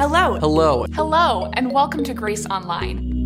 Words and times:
Hello. 0.00 0.38
Hello. 0.38 0.86
Hello, 0.94 1.50
and 1.52 1.70
welcome 1.70 2.02
to 2.04 2.14
Grace 2.14 2.46
Online. 2.46 3.22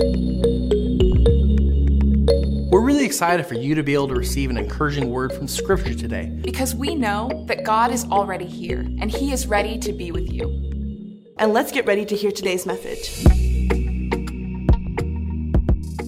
We're 2.69 2.81
really 2.81 3.05
excited 3.05 3.47
for 3.47 3.55
you 3.55 3.77
to 3.77 3.85
be 3.85 3.95
able 3.95 4.09
to 4.09 4.17
receive 4.17 4.51
an 4.51 4.59
encouraging 4.59 5.09
word 5.09 5.33
from 5.33 5.47
Scripture 5.47 5.95
today. 5.95 6.37
Because 6.43 6.75
we 6.75 6.97
know 6.97 7.45
that 7.47 7.63
God 7.63 7.93
is 7.93 8.05
already 8.07 8.47
here 8.47 8.81
and 8.81 9.09
He 9.09 9.31
is 9.33 9.47
ready 9.47 9.79
to 9.79 9.93
be 9.93 10.11
with 10.11 10.33
you. 10.33 11.23
And 11.39 11.53
let's 11.53 11.71
get 11.71 11.87
ready 11.87 12.05
to 12.07 12.17
hear 12.17 12.33
today's 12.33 12.67
message. 12.67 13.25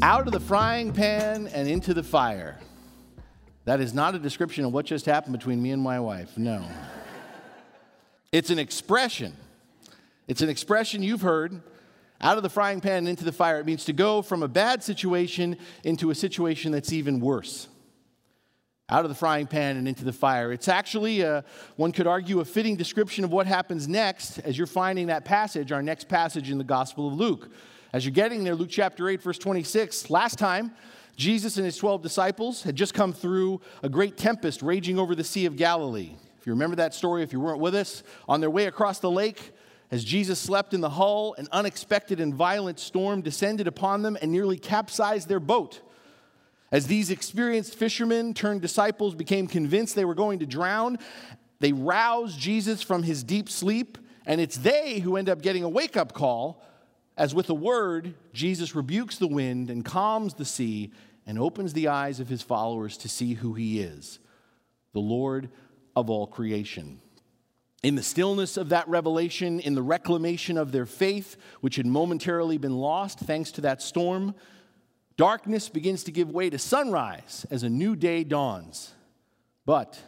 Out 0.03 0.27
of 0.27 0.33
the 0.33 0.41
frying 0.41 0.93
pan 0.93 1.47
and 1.47 1.69
into 1.69 1.95
the 1.95 2.03
fire. 2.03 2.59
That 3.67 3.81
is 3.81 3.95
not 3.95 4.17
a 4.17 4.19
description 4.19 4.65
of 4.65 4.73
what 4.73 4.85
just 4.85 5.07
happened 5.07 5.39
between 5.39 5.63
me 5.63 5.71
and 5.71 5.81
my 5.81 6.01
wife. 6.01 6.37
No. 6.37 6.65
It's 8.33 8.51
an 8.51 8.59
expression. 8.59 9.33
It's 10.29 10.43
an 10.43 10.49
expression 10.49 11.03
you've 11.03 11.23
heard 11.23 11.61
out 12.21 12.37
of 12.37 12.43
the 12.43 12.49
frying 12.49 12.81
pan 12.81 12.99
and 12.99 13.09
into 13.09 13.25
the 13.25 13.33
fire. 13.33 13.61
It 13.61 13.67
means 13.67 13.85
to 13.85 13.93
go 13.93 14.23
from 14.23 14.43
a 14.43 14.49
bad 14.49 14.83
situation 14.83 15.57
into 15.85 16.11
a 16.11 16.15
situation 16.15 16.73
that's 16.73 16.93
even 16.93 17.21
worse. 17.21 17.69
Out 18.89 19.05
of 19.05 19.09
the 19.09 19.17
frying 19.17 19.47
pan 19.47 19.77
and 19.77 19.89
into 19.89 20.05
the 20.05 20.13
fire. 20.13 20.53
It's 20.53 20.69
actually, 20.69 21.21
a, 21.21 21.45
one 21.77 21.93
could 21.93 22.07
argue, 22.07 22.41
a 22.41 22.45
fitting 22.45 22.77
description 22.77 23.25
of 23.25 23.33
what 23.33 23.47
happens 23.47 23.89
next 23.89 24.39
as 24.41 24.57
you're 24.57 24.67
finding 24.67 25.09
that 25.09 25.25
passage, 25.25 25.73
our 25.73 25.83
next 25.83 26.09
passage 26.09 26.51
in 26.51 26.59
the 26.59 26.65
Gospel 26.65 27.09
of 27.09 27.15
Luke. 27.15 27.51
As 27.93 28.05
you're 28.05 28.13
getting 28.13 28.45
there, 28.45 28.55
Luke 28.55 28.69
chapter 28.71 29.09
8, 29.09 29.23
verse 29.23 29.39
26, 29.39 30.09
last 30.11 30.39
time, 30.39 30.73
Jesus 31.17 31.57
and 31.57 31.65
his 31.65 31.77
12 31.79 32.03
disciples 32.03 32.63
had 32.63 32.77
just 32.77 32.95
come 32.95 33.13
through 33.13 33.61
a 33.83 33.89
great 33.89 34.17
tempest 34.17 34.63
raging 34.63 34.99
over 34.99 35.15
the 35.15 35.25
Sea 35.25 35.47
of 35.47 35.57
Galilee. 35.57 36.15
If 36.39 36.47
you 36.47 36.53
remember 36.53 36.77
that 36.77 36.95
story, 36.95 37.23
if 37.23 37.33
you 37.33 37.41
weren't 37.41 37.61
with 37.61 37.75
us, 37.75 38.03
on 38.29 38.41
their 38.41 38.51
way 38.51 38.67
across 38.67 39.01
the 39.01 39.11
lake, 39.11 39.53
as 39.91 40.05
Jesus 40.05 40.39
slept 40.39 40.75
in 40.75 40.81
the 40.81 40.91
hull, 40.91 41.35
an 41.39 41.49
unexpected 41.53 42.21
and 42.21 42.35
violent 42.35 42.81
storm 42.81 43.21
descended 43.21 43.67
upon 43.67 44.03
them 44.03 44.17
and 44.21 44.33
nearly 44.33 44.59
capsized 44.59 45.29
their 45.29 45.41
boat. 45.41 45.81
As 46.73 46.87
these 46.87 47.11
experienced 47.11 47.77
fishermen 47.77 48.35
turned 48.35 48.63
disciples 48.63 49.15
became 49.15 49.47
convinced 49.47 49.95
they 49.95 50.05
were 50.05 50.15
going 50.15 50.41
to 50.41 50.47
drown, 50.47 50.99
they 51.61 51.73
roused 51.73 52.39
Jesus 52.39 52.83
from 52.83 53.05
his 53.05 53.23
deep 53.23 53.49
sleep, 53.49 53.99
and 54.27 54.41
it's 54.41 54.57
they 54.57 54.99
who 54.99 55.17
end 55.17 55.29
up 55.29 55.41
getting 55.41 55.63
a 55.63 55.69
wake 55.69 55.97
up 55.97 56.13
call 56.13 56.63
as 57.17 57.35
with 57.35 57.49
a 57.49 57.55
word, 57.55 58.15
Jesus 58.33 58.75
rebukes 58.75 59.17
the 59.17 59.27
wind 59.27 59.71
and 59.71 59.85
calms 59.85 60.35
the 60.35 60.45
sea 60.45 60.93
and 61.27 61.39
opens 61.39 61.73
the 61.73 61.89
eyes 61.89 62.21
of 62.21 62.29
his 62.29 62.43
followers 62.43 62.97
to 62.99 63.09
see 63.09 63.35
who 63.35 63.55
he 63.55 63.81
is 63.81 64.19
the 64.93 65.01
Lord 65.01 65.51
of 65.95 66.09
all 66.09 66.27
creation. 66.27 67.01
In 67.83 67.95
the 67.95 68.03
stillness 68.03 68.57
of 68.57 68.71
that 68.71 68.89
revelation, 68.89 69.61
in 69.61 69.75
the 69.75 69.83
reclamation 69.83 70.57
of 70.57 70.73
their 70.73 70.87
faith, 70.87 71.37
which 71.61 71.77
had 71.77 71.87
momentarily 71.87 72.59
been 72.59 72.77
lost 72.77 73.19
thanks 73.21 73.53
to 73.53 73.61
that 73.63 73.83
storm, 73.83 74.35
darkness 75.17 75.69
begins 75.69 76.05
to 76.05 76.13
give 76.13 76.31
way 76.31 76.51
to 76.51 76.59
sunrise 76.59 77.45
as 77.51 77.63
a 77.63 77.69
new 77.69 77.95
day 77.95 78.25
dawns. 78.25 78.93
But 79.67 80.03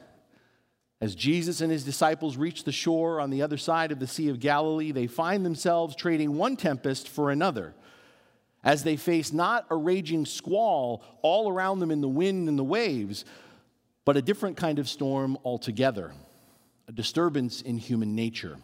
as 1.00 1.14
Jesus 1.14 1.60
and 1.60 1.70
his 1.70 1.84
disciples 1.84 2.36
reach 2.36 2.64
the 2.64 2.72
shore 2.72 3.20
on 3.20 3.30
the 3.30 3.42
other 3.42 3.58
side 3.58 3.92
of 3.92 4.00
the 4.00 4.06
Sea 4.06 4.30
of 4.30 4.40
Galilee, 4.40 4.90
they 4.90 5.06
find 5.06 5.44
themselves 5.44 5.94
trading 5.94 6.36
one 6.36 6.56
tempest 6.56 7.08
for 7.08 7.30
another. 7.30 7.74
As 8.64 8.82
they 8.82 8.96
face 8.96 9.32
not 9.32 9.66
a 9.70 9.76
raging 9.76 10.26
squall 10.26 11.04
all 11.22 11.48
around 11.48 11.78
them 11.78 11.90
in 11.90 12.00
the 12.00 12.08
wind 12.08 12.48
and 12.48 12.58
the 12.58 12.64
waves, 12.64 13.24
but 14.04 14.16
a 14.16 14.22
different 14.22 14.56
kind 14.56 14.78
of 14.78 14.88
storm 14.88 15.36
altogether 15.44 16.12
a 16.88 16.92
disturbance 16.92 17.62
in 17.62 17.76
human 17.78 18.14
nature. 18.14 18.56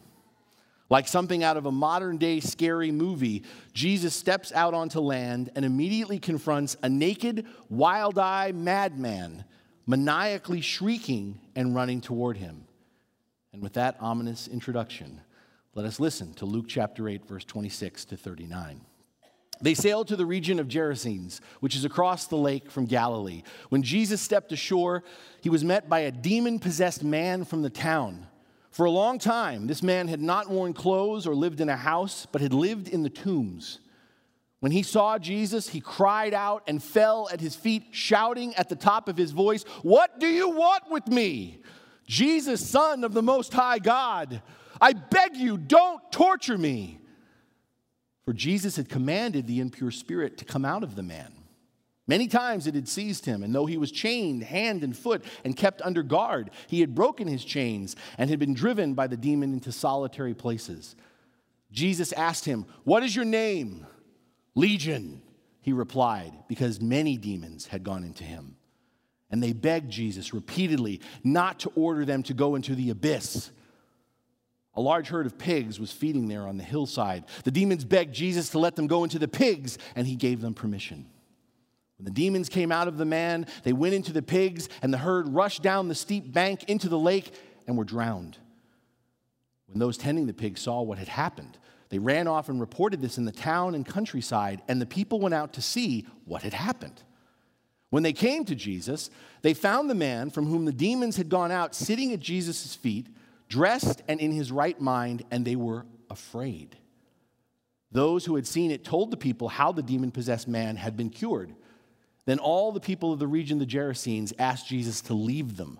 Like 0.90 1.08
something 1.08 1.44
out 1.44 1.56
of 1.56 1.66
a 1.66 1.72
modern 1.72 2.18
day 2.18 2.40
scary 2.40 2.90
movie, 2.90 3.44
Jesus 3.72 4.14
steps 4.14 4.52
out 4.52 4.74
onto 4.74 5.00
land 5.00 5.50
and 5.54 5.64
immediately 5.64 6.18
confronts 6.18 6.76
a 6.82 6.88
naked, 6.88 7.46
wild 7.70 8.18
eyed 8.18 8.56
madman 8.56 9.44
maniacally 9.86 10.60
shrieking 10.60 11.38
and 11.54 11.74
running 11.74 12.00
toward 12.00 12.36
him. 12.36 12.64
And 13.52 13.62
with 13.62 13.74
that 13.74 13.96
ominous 14.00 14.48
introduction, 14.48 15.20
let 15.74 15.86
us 15.86 16.00
listen 16.00 16.32
to 16.34 16.46
Luke 16.46 16.66
chapter 16.68 17.08
8, 17.08 17.26
verse 17.26 17.44
26 17.44 18.06
to 18.06 18.16
39. 18.16 18.80
They 19.60 19.74
sailed 19.74 20.08
to 20.08 20.16
the 20.16 20.26
region 20.26 20.58
of 20.58 20.68
Gerasenes, 20.68 21.40
which 21.60 21.76
is 21.76 21.84
across 21.84 22.26
the 22.26 22.36
lake 22.36 22.70
from 22.70 22.86
Galilee. 22.86 23.42
When 23.68 23.82
Jesus 23.82 24.20
stepped 24.20 24.52
ashore, 24.52 25.04
he 25.40 25.50
was 25.50 25.64
met 25.64 25.88
by 25.88 26.00
a 26.00 26.10
demon 26.10 26.58
possessed 26.58 27.04
man 27.04 27.44
from 27.44 27.62
the 27.62 27.70
town. 27.70 28.26
For 28.70 28.86
a 28.86 28.90
long 28.90 29.18
time, 29.18 29.68
this 29.68 29.82
man 29.82 30.08
had 30.08 30.20
not 30.20 30.50
worn 30.50 30.72
clothes 30.72 31.26
or 31.26 31.34
lived 31.34 31.60
in 31.60 31.68
a 31.68 31.76
house, 31.76 32.26
but 32.30 32.42
had 32.42 32.52
lived 32.52 32.88
in 32.88 33.04
the 33.04 33.10
tombs. 33.10 33.78
When 34.58 34.72
he 34.72 34.82
saw 34.82 35.18
Jesus, 35.18 35.68
he 35.68 35.80
cried 35.80 36.34
out 36.34 36.64
and 36.66 36.82
fell 36.82 37.28
at 37.30 37.40
his 37.40 37.54
feet, 37.54 37.84
shouting 37.92 38.54
at 38.56 38.68
the 38.68 38.74
top 38.74 39.08
of 39.08 39.16
his 39.16 39.30
voice, 39.30 39.62
What 39.82 40.18
do 40.18 40.26
you 40.26 40.50
want 40.50 40.90
with 40.90 41.06
me? 41.06 41.62
Jesus, 42.06 42.66
Son 42.66 43.04
of 43.04 43.12
the 43.12 43.22
Most 43.22 43.52
High 43.52 43.78
God, 43.78 44.42
I 44.80 44.94
beg 44.94 45.36
you, 45.36 45.56
don't 45.56 46.00
torture 46.10 46.58
me. 46.58 46.98
For 48.24 48.32
Jesus 48.32 48.76
had 48.76 48.88
commanded 48.88 49.46
the 49.46 49.60
impure 49.60 49.90
spirit 49.90 50.38
to 50.38 50.44
come 50.44 50.64
out 50.64 50.82
of 50.82 50.96
the 50.96 51.02
man. 51.02 51.32
Many 52.06 52.26
times 52.26 52.66
it 52.66 52.74
had 52.74 52.88
seized 52.88 53.24
him, 53.24 53.42
and 53.42 53.54
though 53.54 53.64
he 53.64 53.78
was 53.78 53.90
chained 53.90 54.42
hand 54.42 54.84
and 54.84 54.96
foot 54.96 55.24
and 55.42 55.56
kept 55.56 55.80
under 55.82 56.02
guard, 56.02 56.50
he 56.66 56.80
had 56.80 56.94
broken 56.94 57.26
his 57.26 57.44
chains 57.44 57.96
and 58.18 58.28
had 58.28 58.38
been 58.38 58.52
driven 58.52 58.92
by 58.92 59.06
the 59.06 59.16
demon 59.16 59.54
into 59.54 59.72
solitary 59.72 60.34
places. 60.34 60.96
Jesus 61.72 62.12
asked 62.12 62.44
him, 62.44 62.66
What 62.84 63.02
is 63.02 63.16
your 63.16 63.24
name? 63.24 63.86
Legion, 64.54 65.22
he 65.62 65.72
replied, 65.72 66.32
because 66.46 66.80
many 66.80 67.16
demons 67.16 67.66
had 67.66 67.82
gone 67.82 68.04
into 68.04 68.22
him. 68.22 68.56
And 69.30 69.42
they 69.42 69.54
begged 69.54 69.90
Jesus 69.90 70.34
repeatedly 70.34 71.00
not 71.24 71.60
to 71.60 71.72
order 71.74 72.04
them 72.04 72.22
to 72.24 72.34
go 72.34 72.54
into 72.54 72.74
the 72.74 72.90
abyss. 72.90 73.50
A 74.76 74.80
large 74.80 75.08
herd 75.08 75.26
of 75.26 75.38
pigs 75.38 75.78
was 75.78 75.92
feeding 75.92 76.28
there 76.28 76.46
on 76.46 76.56
the 76.56 76.64
hillside. 76.64 77.24
The 77.44 77.50
demons 77.50 77.84
begged 77.84 78.14
Jesus 78.14 78.48
to 78.50 78.58
let 78.58 78.74
them 78.74 78.86
go 78.86 79.04
into 79.04 79.18
the 79.18 79.28
pigs, 79.28 79.78
and 79.94 80.06
he 80.06 80.16
gave 80.16 80.40
them 80.40 80.54
permission. 80.54 81.06
When 81.98 82.06
the 82.06 82.10
demons 82.10 82.48
came 82.48 82.72
out 82.72 82.88
of 82.88 82.98
the 82.98 83.04
man, 83.04 83.46
they 83.62 83.72
went 83.72 83.94
into 83.94 84.12
the 84.12 84.22
pigs, 84.22 84.68
and 84.82 84.92
the 84.92 84.98
herd 84.98 85.28
rushed 85.28 85.62
down 85.62 85.88
the 85.88 85.94
steep 85.94 86.32
bank 86.32 86.64
into 86.64 86.88
the 86.88 86.98
lake 86.98 87.32
and 87.66 87.78
were 87.78 87.84
drowned. 87.84 88.38
When 89.66 89.78
those 89.78 89.96
tending 89.96 90.26
the 90.26 90.34
pigs 90.34 90.60
saw 90.60 90.82
what 90.82 90.98
had 90.98 91.08
happened, 91.08 91.56
they 91.88 91.98
ran 91.98 92.26
off 92.26 92.48
and 92.48 92.60
reported 92.60 93.00
this 93.00 93.18
in 93.18 93.24
the 93.24 93.32
town 93.32 93.76
and 93.76 93.86
countryside, 93.86 94.62
and 94.66 94.80
the 94.80 94.86
people 94.86 95.20
went 95.20 95.34
out 95.34 95.52
to 95.52 95.62
see 95.62 96.06
what 96.24 96.42
had 96.42 96.54
happened. 96.54 97.02
When 97.90 98.02
they 98.02 98.12
came 98.12 98.44
to 98.46 98.56
Jesus, 98.56 99.10
they 99.42 99.54
found 99.54 99.88
the 99.88 99.94
man 99.94 100.30
from 100.30 100.46
whom 100.46 100.64
the 100.64 100.72
demons 100.72 101.16
had 101.16 101.28
gone 101.28 101.52
out 101.52 101.76
sitting 101.76 102.12
at 102.12 102.18
Jesus' 102.18 102.74
feet, 102.74 103.06
dressed 103.48 104.02
and 104.08 104.20
in 104.20 104.32
his 104.32 104.50
right 104.52 104.80
mind, 104.80 105.24
and 105.30 105.44
they 105.44 105.56
were 105.56 105.86
afraid. 106.10 106.76
Those 107.92 108.24
who 108.24 108.36
had 108.36 108.46
seen 108.46 108.70
it 108.70 108.84
told 108.84 109.10
the 109.10 109.16
people 109.16 109.48
how 109.48 109.72
the 109.72 109.82
demon 109.82 110.10
possessed 110.10 110.48
man 110.48 110.76
had 110.76 110.96
been 110.96 111.10
cured. 111.10 111.54
Then 112.24 112.38
all 112.38 112.72
the 112.72 112.80
people 112.80 113.12
of 113.12 113.18
the 113.18 113.26
region, 113.26 113.58
the 113.58 113.66
Gerasenes, 113.66 114.32
asked 114.38 114.66
Jesus 114.66 115.00
to 115.02 115.14
leave 115.14 115.56
them 115.56 115.78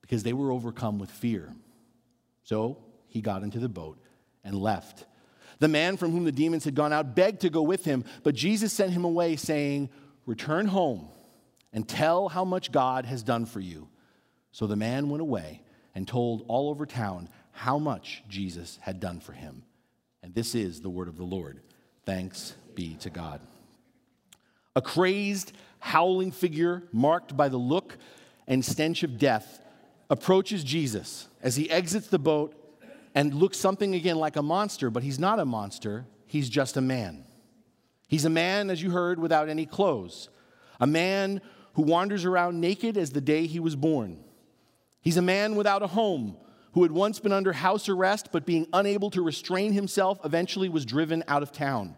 because 0.00 0.22
they 0.22 0.32
were 0.32 0.52
overcome 0.52 0.98
with 0.98 1.10
fear. 1.10 1.52
So 2.44 2.78
he 3.08 3.20
got 3.20 3.42
into 3.42 3.58
the 3.58 3.68
boat 3.68 3.98
and 4.44 4.56
left 4.56 5.04
the 5.58 5.68
man 5.68 5.96
from 5.96 6.12
whom 6.12 6.24
the 6.24 6.32
demons 6.32 6.64
had 6.64 6.74
gone 6.74 6.92
out 6.92 7.14
begged 7.14 7.40
to 7.40 7.50
go 7.50 7.62
with 7.62 7.84
him, 7.84 8.04
but 8.22 8.34
Jesus 8.34 8.72
sent 8.72 8.92
him 8.92 9.04
away, 9.04 9.36
saying, 9.36 9.90
Return 10.26 10.66
home 10.66 11.08
and 11.72 11.88
tell 11.88 12.28
how 12.28 12.44
much 12.44 12.72
God 12.72 13.06
has 13.06 13.22
done 13.22 13.46
for 13.46 13.60
you. 13.60 13.88
So 14.52 14.66
the 14.66 14.76
man 14.76 15.08
went 15.08 15.20
away 15.20 15.62
and 15.94 16.06
told 16.06 16.44
all 16.48 16.70
over 16.70 16.86
town 16.86 17.28
how 17.52 17.78
much 17.78 18.22
Jesus 18.28 18.78
had 18.82 19.00
done 19.00 19.20
for 19.20 19.32
him. 19.32 19.62
And 20.22 20.34
this 20.34 20.54
is 20.54 20.80
the 20.80 20.90
word 20.90 21.08
of 21.08 21.16
the 21.16 21.24
Lord. 21.24 21.60
Thanks 22.04 22.54
be 22.74 22.94
to 22.96 23.10
God. 23.10 23.40
A 24.76 24.82
crazed, 24.82 25.52
howling 25.78 26.32
figure 26.32 26.82
marked 26.92 27.36
by 27.36 27.48
the 27.48 27.56
look 27.56 27.96
and 28.46 28.64
stench 28.64 29.02
of 29.02 29.18
death 29.18 29.60
approaches 30.10 30.64
Jesus 30.64 31.28
as 31.42 31.56
he 31.56 31.70
exits 31.70 32.08
the 32.08 32.18
boat 32.18 32.54
and 33.14 33.32
looks 33.34 33.58
something 33.58 33.94
again 33.94 34.16
like 34.16 34.36
a 34.36 34.42
monster, 34.42 34.90
but 34.90 35.02
he's 35.02 35.18
not 35.18 35.38
a 35.38 35.44
monster, 35.44 36.06
he's 36.26 36.48
just 36.48 36.76
a 36.76 36.80
man. 36.80 37.24
He's 38.08 38.24
a 38.24 38.30
man, 38.30 38.70
as 38.70 38.82
you 38.82 38.90
heard, 38.90 39.18
without 39.18 39.48
any 39.48 39.66
clothes, 39.66 40.28
a 40.80 40.86
man 40.86 41.40
who 41.74 41.82
wanders 41.82 42.24
around 42.24 42.60
naked 42.60 42.96
as 42.96 43.10
the 43.10 43.20
day 43.20 43.46
he 43.46 43.60
was 43.60 43.76
born. 43.76 44.22
He's 45.04 45.18
a 45.18 45.22
man 45.22 45.54
without 45.54 45.82
a 45.82 45.86
home 45.86 46.36
who 46.72 46.82
had 46.82 46.90
once 46.90 47.20
been 47.20 47.30
under 47.32 47.52
house 47.52 47.88
arrest, 47.88 48.30
but 48.32 48.46
being 48.46 48.66
unable 48.72 49.10
to 49.10 49.22
restrain 49.22 49.72
himself, 49.72 50.18
eventually 50.24 50.68
was 50.68 50.84
driven 50.84 51.22
out 51.28 51.42
of 51.42 51.52
town. 51.52 51.94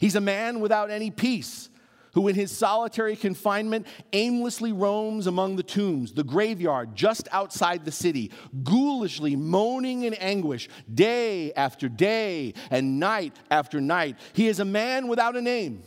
He's 0.00 0.16
a 0.16 0.20
man 0.20 0.60
without 0.60 0.90
any 0.90 1.10
peace 1.10 1.68
who 2.14 2.28
in 2.28 2.34
his 2.34 2.50
solitary 2.50 3.14
confinement 3.14 3.86
aimlessly 4.14 4.72
roams 4.72 5.26
among 5.26 5.56
the 5.56 5.62
tombs, 5.62 6.14
the 6.14 6.24
graveyard 6.24 6.96
just 6.96 7.28
outside 7.30 7.84
the 7.84 7.92
city, 7.92 8.30
ghoulishly 8.64 9.36
moaning 9.36 10.04
in 10.04 10.14
anguish 10.14 10.70
day 10.92 11.52
after 11.52 11.90
day 11.90 12.54
and 12.70 12.98
night 12.98 13.36
after 13.50 13.82
night. 13.82 14.16
He 14.32 14.48
is 14.48 14.60
a 14.60 14.64
man 14.64 15.08
without 15.08 15.36
a 15.36 15.42
name 15.42 15.82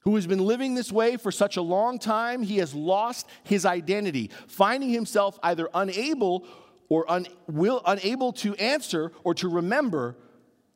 who 0.00 0.14
has 0.14 0.26
been 0.26 0.44
living 0.44 0.74
this 0.74 0.92
way 0.92 1.16
for 1.16 1.32
such 1.32 1.56
a 1.56 1.62
long 1.62 1.98
time, 1.98 2.42
he 2.42 2.58
has 2.58 2.74
lost 2.74 3.26
his 3.44 3.66
identity, 3.66 4.30
finding 4.46 4.90
himself 4.90 5.38
either 5.42 5.68
unable 5.74 6.46
or 6.88 7.10
un- 7.10 7.26
will, 7.46 7.82
unable 7.84 8.32
to 8.32 8.54
answer 8.56 9.12
or 9.24 9.34
to 9.34 9.48
remember 9.48 10.16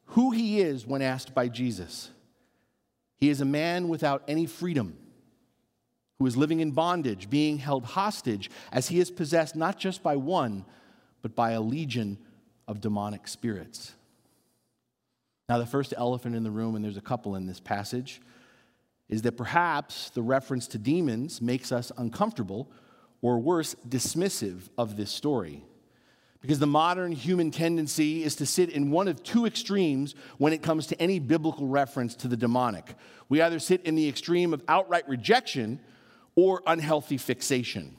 who 0.06 0.30
he 0.30 0.60
is 0.60 0.86
when 0.86 1.02
asked 1.02 1.34
by 1.34 1.48
Jesus. 1.48 2.10
He 3.18 3.30
is 3.30 3.40
a 3.40 3.46
man 3.46 3.88
without 3.88 4.22
any 4.26 4.46
freedom 4.46 4.98
who 6.18 6.26
is 6.26 6.36
living 6.36 6.60
in 6.60 6.72
bondage, 6.72 7.30
being 7.30 7.58
held 7.58 7.84
hostage 7.84 8.50
as 8.70 8.88
he 8.88 9.00
is 9.00 9.10
possessed 9.10 9.56
not 9.56 9.78
just 9.78 10.02
by 10.02 10.16
one, 10.16 10.64
but 11.22 11.34
by 11.34 11.52
a 11.52 11.60
legion 11.60 12.18
of 12.68 12.80
demonic 12.80 13.26
spirits. 13.26 13.94
Now, 15.48 15.58
the 15.58 15.66
first 15.66 15.94
elephant 15.96 16.34
in 16.34 16.44
the 16.44 16.50
room, 16.50 16.76
and 16.76 16.84
there's 16.84 16.96
a 16.96 17.00
couple 17.00 17.34
in 17.36 17.46
this 17.46 17.60
passage, 17.60 18.20
is 19.12 19.20
that 19.22 19.36
perhaps 19.36 20.08
the 20.08 20.22
reference 20.22 20.66
to 20.66 20.78
demons 20.78 21.42
makes 21.42 21.70
us 21.70 21.92
uncomfortable 21.98 22.66
or 23.20 23.38
worse, 23.38 23.76
dismissive 23.86 24.70
of 24.78 24.96
this 24.96 25.10
story. 25.10 25.62
Because 26.40 26.58
the 26.58 26.66
modern 26.66 27.12
human 27.12 27.50
tendency 27.50 28.24
is 28.24 28.36
to 28.36 28.46
sit 28.46 28.70
in 28.70 28.90
one 28.90 29.08
of 29.08 29.22
two 29.22 29.44
extremes 29.44 30.14
when 30.38 30.54
it 30.54 30.62
comes 30.62 30.86
to 30.86 31.00
any 31.00 31.18
biblical 31.18 31.68
reference 31.68 32.16
to 32.16 32.26
the 32.26 32.38
demonic. 32.38 32.94
We 33.28 33.42
either 33.42 33.58
sit 33.58 33.82
in 33.82 33.96
the 33.96 34.08
extreme 34.08 34.54
of 34.54 34.64
outright 34.66 35.06
rejection 35.06 35.78
or 36.34 36.62
unhealthy 36.66 37.18
fixation. 37.18 37.94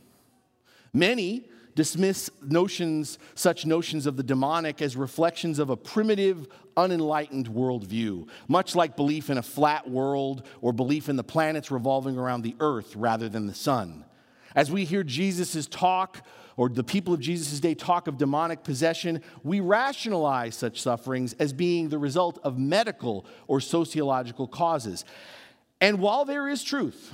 Many 0.93 1.47
dismiss 1.75 2.29
notions, 2.41 3.17
such 3.35 3.65
notions 3.65 4.05
of 4.05 4.17
the 4.17 4.23
demonic 4.23 4.81
as 4.81 4.95
reflections 4.95 5.59
of 5.59 5.69
a 5.69 5.77
primitive, 5.77 6.47
unenlightened 6.77 7.47
worldview, 7.49 8.27
much 8.47 8.75
like 8.75 8.95
belief 8.95 9.29
in 9.29 9.37
a 9.37 9.43
flat 9.43 9.89
world 9.89 10.45
or 10.61 10.73
belief 10.73 11.09
in 11.09 11.15
the 11.15 11.23
planets 11.23 11.71
revolving 11.71 12.17
around 12.17 12.41
the 12.41 12.55
earth 12.59 12.95
rather 12.95 13.29
than 13.29 13.47
the 13.47 13.53
sun. 13.53 14.05
As 14.55 14.71
we 14.71 14.85
hear 14.85 15.03
Jesus' 15.03 15.65
talk 15.65 16.25
or 16.57 16.69
the 16.69 16.83
people 16.83 17.13
of 17.13 17.19
Jesus' 17.19 17.59
day 17.59 17.73
talk 17.73 18.07
of 18.07 18.17
demonic 18.17 18.63
possession, 18.63 19.21
we 19.43 19.59
rationalize 19.59 20.55
such 20.55 20.81
sufferings 20.81 21.33
as 21.33 21.53
being 21.53 21.89
the 21.89 21.97
result 21.97 22.39
of 22.43 22.59
medical 22.59 23.25
or 23.47 23.59
sociological 23.59 24.47
causes. 24.47 25.05
And 25.81 25.99
while 25.99 26.25
there 26.25 26.47
is 26.47 26.63
truth, 26.63 27.13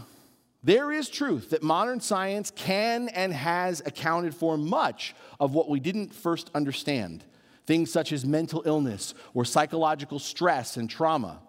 there 0.61 0.91
is 0.91 1.09
truth 1.09 1.51
that 1.51 1.63
modern 1.63 2.01
science 2.01 2.51
can 2.53 3.07
and 3.09 3.33
has 3.33 3.81
accounted 3.85 4.35
for 4.35 4.57
much 4.57 5.15
of 5.39 5.53
what 5.53 5.69
we 5.69 5.79
didn't 5.79 6.13
first 6.13 6.51
understand, 6.53 7.23
things 7.65 7.91
such 7.91 8.11
as 8.11 8.25
mental 8.25 8.63
illness 8.65 9.13
or 9.33 9.45
psychological 9.45 10.19
stress 10.19 10.75
and 10.75 10.89
trauma. 10.89 11.39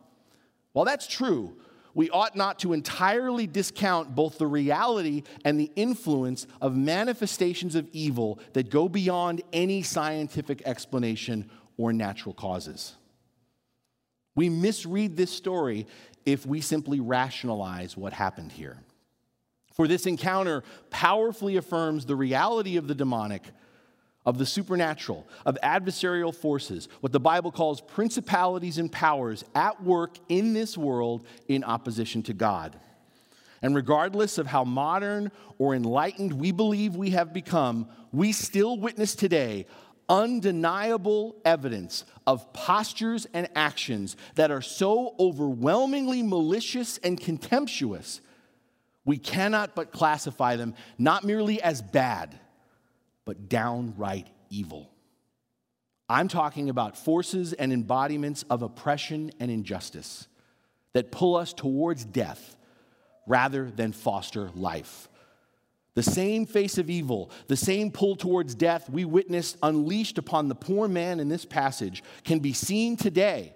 While 0.73 0.85
that's 0.85 1.09
true, 1.09 1.57
we 1.93 2.09
ought 2.11 2.37
not 2.37 2.61
to 2.61 2.73
entirely 2.73 3.49
discount 3.49 4.15
both 4.15 4.39
the 4.39 4.47
reality 4.47 5.25
and 5.45 5.59
the 5.59 5.73
influence 5.75 6.47
of 6.61 6.77
manifestations 6.77 7.75
of 7.75 7.89
evil 7.93 8.39
that 8.53 8.71
go 8.71 8.89
beyond 8.89 9.43
any 9.53 9.83
scientific 9.83 10.63
explanation 10.67 11.51
or 11.77 11.93
natural 11.93 12.33
causes. 12.33 12.95
We 14.37 14.49
misread 14.49 15.17
this 15.17 15.33
story 15.33 15.89
if 16.25 16.47
we 16.47 16.61
simply 16.61 17.01
rationalize 17.01 17.97
what 17.97 18.13
happened 18.13 18.53
here. 18.53 18.77
For 19.71 19.87
this 19.89 20.07
encounter 20.07 20.63
powerfully 20.91 21.57
affirms 21.57 22.07
the 22.07 22.17
reality 22.17 22.77
of 22.77 22.89
the 22.89 22.95
demonic 22.95 23.43
of 24.27 24.39
the 24.39 24.47
supernatural, 24.47 25.27
of 25.47 25.57
adversarial 25.63 26.35
forces, 26.35 26.89
what 27.01 27.13
the 27.13 27.21
Bible 27.21 27.51
calls 27.51 27.81
principalities 27.81 28.79
and 28.79 28.93
powers 28.93 29.45
at 29.55 29.83
work 29.83 30.17
in 30.29 30.53
this 30.53 30.77
world 30.77 31.25
in 31.49 31.65
opposition 31.65 32.23
to 32.25 32.35
God. 32.35 32.79
And 33.63 33.75
regardless 33.75 34.39
of 34.39 34.47
how 34.47 34.65
modern 34.65 35.31
or 35.59 35.75
enlightened 35.75 36.35
we 36.35 36.53
believe 36.53 36.97
we 36.97 37.11
have 37.11 37.33
become, 37.33 37.89
we 38.13 38.33
still 38.33 38.79
witness 38.79 39.15
today 39.15 39.67
undeniable 40.09 41.37
evidence 41.45 42.05
of 42.27 42.53
postures 42.53 43.29
and 43.33 43.49
actions 43.55 44.17
that 44.35 44.51
are 44.51 44.61
so 44.61 45.15
overwhelmingly 45.21 46.21
malicious 46.21 46.99
and 46.99 47.21
contemptuous, 47.21 48.21
we 49.11 49.19
cannot 49.19 49.75
but 49.75 49.91
classify 49.91 50.55
them 50.55 50.73
not 50.97 51.25
merely 51.25 51.61
as 51.61 51.83
bad 51.83 52.39
but 53.25 53.49
downright 53.49 54.29
evil. 54.51 54.89
I'm 56.09 56.29
talking 56.29 56.71
about 56.71 56.97
forces 56.97 57.53
and 57.53 57.73
embodiments 57.73 58.45
of 58.49 58.63
oppression 58.63 59.33
and 59.41 59.51
injustice 59.51 60.29
that 60.93 61.11
pull 61.11 61.35
us 61.35 61.53
towards 61.53 62.05
death 62.05 62.57
rather 63.27 63.69
than 63.69 63.91
foster 63.91 64.49
life. 64.55 65.09
The 65.95 66.05
same 66.05 66.47
face 66.47 66.79
of 66.79 66.89
evil, 66.89 67.33
the 67.49 67.57
same 67.57 67.91
pull 67.91 68.15
towards 68.15 68.55
death 68.55 68.89
we 68.89 69.05
witnessed 69.05 69.57
unleashed 69.61 70.19
upon 70.19 70.47
the 70.47 70.55
poor 70.55 70.87
man 70.87 71.19
in 71.19 71.29
this 71.29 71.45
passage 71.45 72.05
can 72.23 72.39
be 72.39 72.53
seen 72.53 72.97
today 72.97 73.55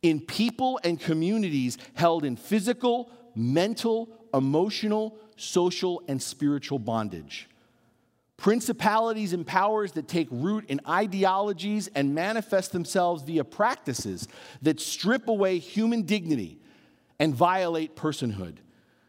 in 0.00 0.20
people 0.20 0.78
and 0.84 1.00
communities 1.00 1.76
held 1.94 2.24
in 2.24 2.36
physical, 2.36 3.10
mental, 3.34 4.25
emotional, 4.36 5.16
social, 5.36 6.02
and 6.06 6.22
spiritual 6.22 6.78
bondage. 6.78 7.48
Principalities 8.36 9.32
and 9.32 9.46
powers 9.46 9.92
that 9.92 10.08
take 10.08 10.28
root 10.30 10.66
in 10.68 10.80
ideologies 10.86 11.88
and 11.94 12.14
manifest 12.14 12.70
themselves 12.72 13.22
via 13.22 13.44
practices 13.44 14.28
that 14.60 14.78
strip 14.78 15.26
away 15.26 15.58
human 15.58 16.02
dignity 16.02 16.58
and 17.18 17.34
violate 17.34 17.96
personhood, 17.96 18.56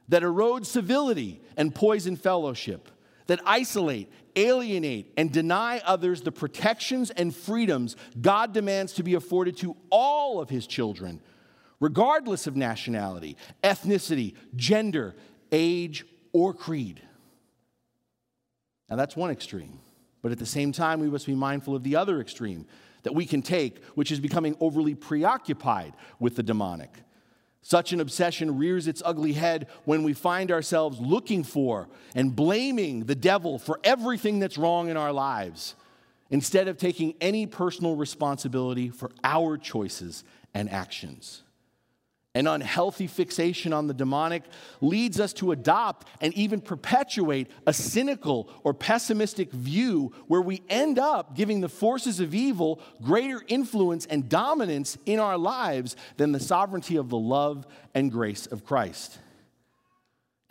that 0.07 0.23
erode 0.23 0.65
civility 0.65 1.41
and 1.57 1.75
poison 1.75 2.15
fellowship, 2.15 2.89
that 3.27 3.41
isolate, 3.45 4.09
alienate, 4.37 5.11
and 5.17 5.33
deny 5.33 5.81
others 5.85 6.21
the 6.21 6.31
protections 6.31 7.09
and 7.09 7.35
freedoms 7.35 7.97
God 8.21 8.53
demands 8.53 8.93
to 8.93 9.03
be 9.03 9.15
afforded 9.15 9.57
to 9.57 9.75
all 9.89 10.39
of 10.39 10.49
his 10.49 10.65
children, 10.65 11.21
regardless 11.79 12.47
of 12.47 12.55
nationality, 12.55 13.37
ethnicity, 13.63 14.35
gender, 14.55 15.15
age, 15.51 16.05
or 16.33 16.53
creed. 16.53 17.01
Now, 18.89 18.95
that's 18.95 19.15
one 19.15 19.31
extreme. 19.31 19.79
But 20.21 20.31
at 20.31 20.39
the 20.39 20.45
same 20.45 20.71
time, 20.71 20.99
we 20.99 21.09
must 21.09 21.25
be 21.25 21.35
mindful 21.35 21.75
of 21.75 21.83
the 21.83 21.95
other 21.95 22.19
extreme 22.19 22.65
that 23.03 23.13
we 23.13 23.25
can 23.25 23.41
take, 23.41 23.83
which 23.95 24.11
is 24.11 24.19
becoming 24.19 24.57
overly 24.59 24.95
preoccupied 24.95 25.93
with 26.19 26.35
the 26.35 26.43
demonic. 26.43 26.91
Such 27.61 27.91
an 27.91 27.99
obsession 27.99 28.57
rears 28.57 28.87
its 28.87 29.01
ugly 29.05 29.33
head 29.33 29.67
when 29.85 30.03
we 30.03 30.13
find 30.13 30.51
ourselves 30.51 30.99
looking 30.99 31.43
for 31.43 31.89
and 32.15 32.35
blaming 32.35 33.05
the 33.05 33.15
devil 33.15 33.59
for 33.59 33.79
everything 33.83 34.39
that's 34.39 34.57
wrong 34.57 34.89
in 34.89 34.97
our 34.97 35.11
lives, 35.11 35.75
instead 36.29 36.67
of 36.67 36.77
taking 36.77 37.13
any 37.21 37.45
personal 37.45 37.95
responsibility 37.95 38.89
for 38.89 39.11
our 39.23 39.57
choices 39.57 40.23
and 40.53 40.69
actions. 40.69 41.43
An 42.37 42.45
unhealthy 42.45 43.07
fixation 43.07 43.73
on 43.73 43.87
the 43.87 43.95
demonic 43.95 44.43
leads 44.79 45.19
us 45.19 45.33
to 45.33 45.53
adopt 45.53 46.07
and 46.21 46.31
even 46.35 46.61
perpetuate 46.61 47.49
a 47.65 47.73
cynical 47.73 48.47
or 48.63 48.75
pessimistic 48.75 49.51
view 49.51 50.13
where 50.27 50.43
we 50.43 50.61
end 50.69 50.99
up 50.99 51.35
giving 51.35 51.61
the 51.61 51.67
forces 51.67 52.19
of 52.19 52.35
evil 52.35 52.79
greater 53.01 53.41
influence 53.47 54.05
and 54.05 54.29
dominance 54.29 54.99
in 55.07 55.17
our 55.17 55.35
lives 55.35 55.95
than 56.17 56.31
the 56.31 56.39
sovereignty 56.39 56.95
of 56.95 57.09
the 57.09 57.17
love 57.17 57.65
and 57.95 58.11
grace 58.11 58.45
of 58.45 58.63
Christ. 58.63 59.17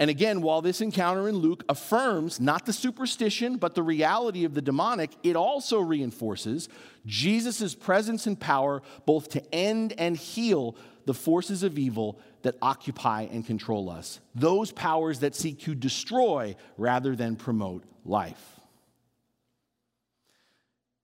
And 0.00 0.11
again, 0.11 0.43
while 0.43 0.62
this 0.62 0.81
encounter 0.81 1.28
in 1.28 1.37
Luke 1.37 1.64
affirms 1.69 2.40
not 2.40 2.66
the 2.66 2.73
superstition, 2.73 3.59
but 3.59 3.76
the 3.76 3.85
reality 3.85 4.45
of 4.45 4.55
the 4.55 4.61
demonic, 4.61 5.12
it 5.23 5.37
also 5.37 5.78
reinforces 5.78 6.69
Jesus' 7.07 7.76
presence 7.76 8.26
and 8.26 8.38
power 8.38 8.83
both 9.07 9.28
to 9.31 9.55
end 9.55 9.95
and 9.97 10.16
heal 10.16 10.76
the 11.07 11.15
forces 11.15 11.63
of 11.63 11.79
evil 11.79 12.19
that 12.43 12.57
occupy 12.61 13.23
and 13.23 13.47
control 13.47 13.89
us, 13.89 14.21
those 14.35 14.71
powers 14.73 15.21
that 15.21 15.35
seek 15.35 15.61
to 15.61 15.75
destroy 15.75 16.55
rather 16.77 17.17
than 17.17 17.37
promote 17.37 17.85
life. 18.05 18.61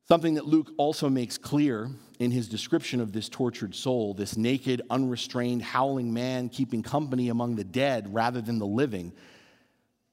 Something 0.08 0.34
that 0.34 0.46
Luke 0.46 0.72
also 0.76 1.08
makes 1.08 1.38
clear 1.38 1.88
in 2.18 2.30
his 2.32 2.48
description 2.48 3.00
of 3.00 3.12
this 3.12 3.28
tortured 3.28 3.74
soul, 3.74 4.12
this 4.12 4.36
naked, 4.36 4.82
unrestrained, 4.90 5.62
howling 5.62 6.12
man 6.12 6.48
keeping 6.48 6.82
company 6.82 7.28
among 7.28 7.56
the 7.56 7.64
dead 7.64 8.12
rather 8.12 8.42
than 8.42 8.58
the 8.58 8.66
living, 8.66 9.12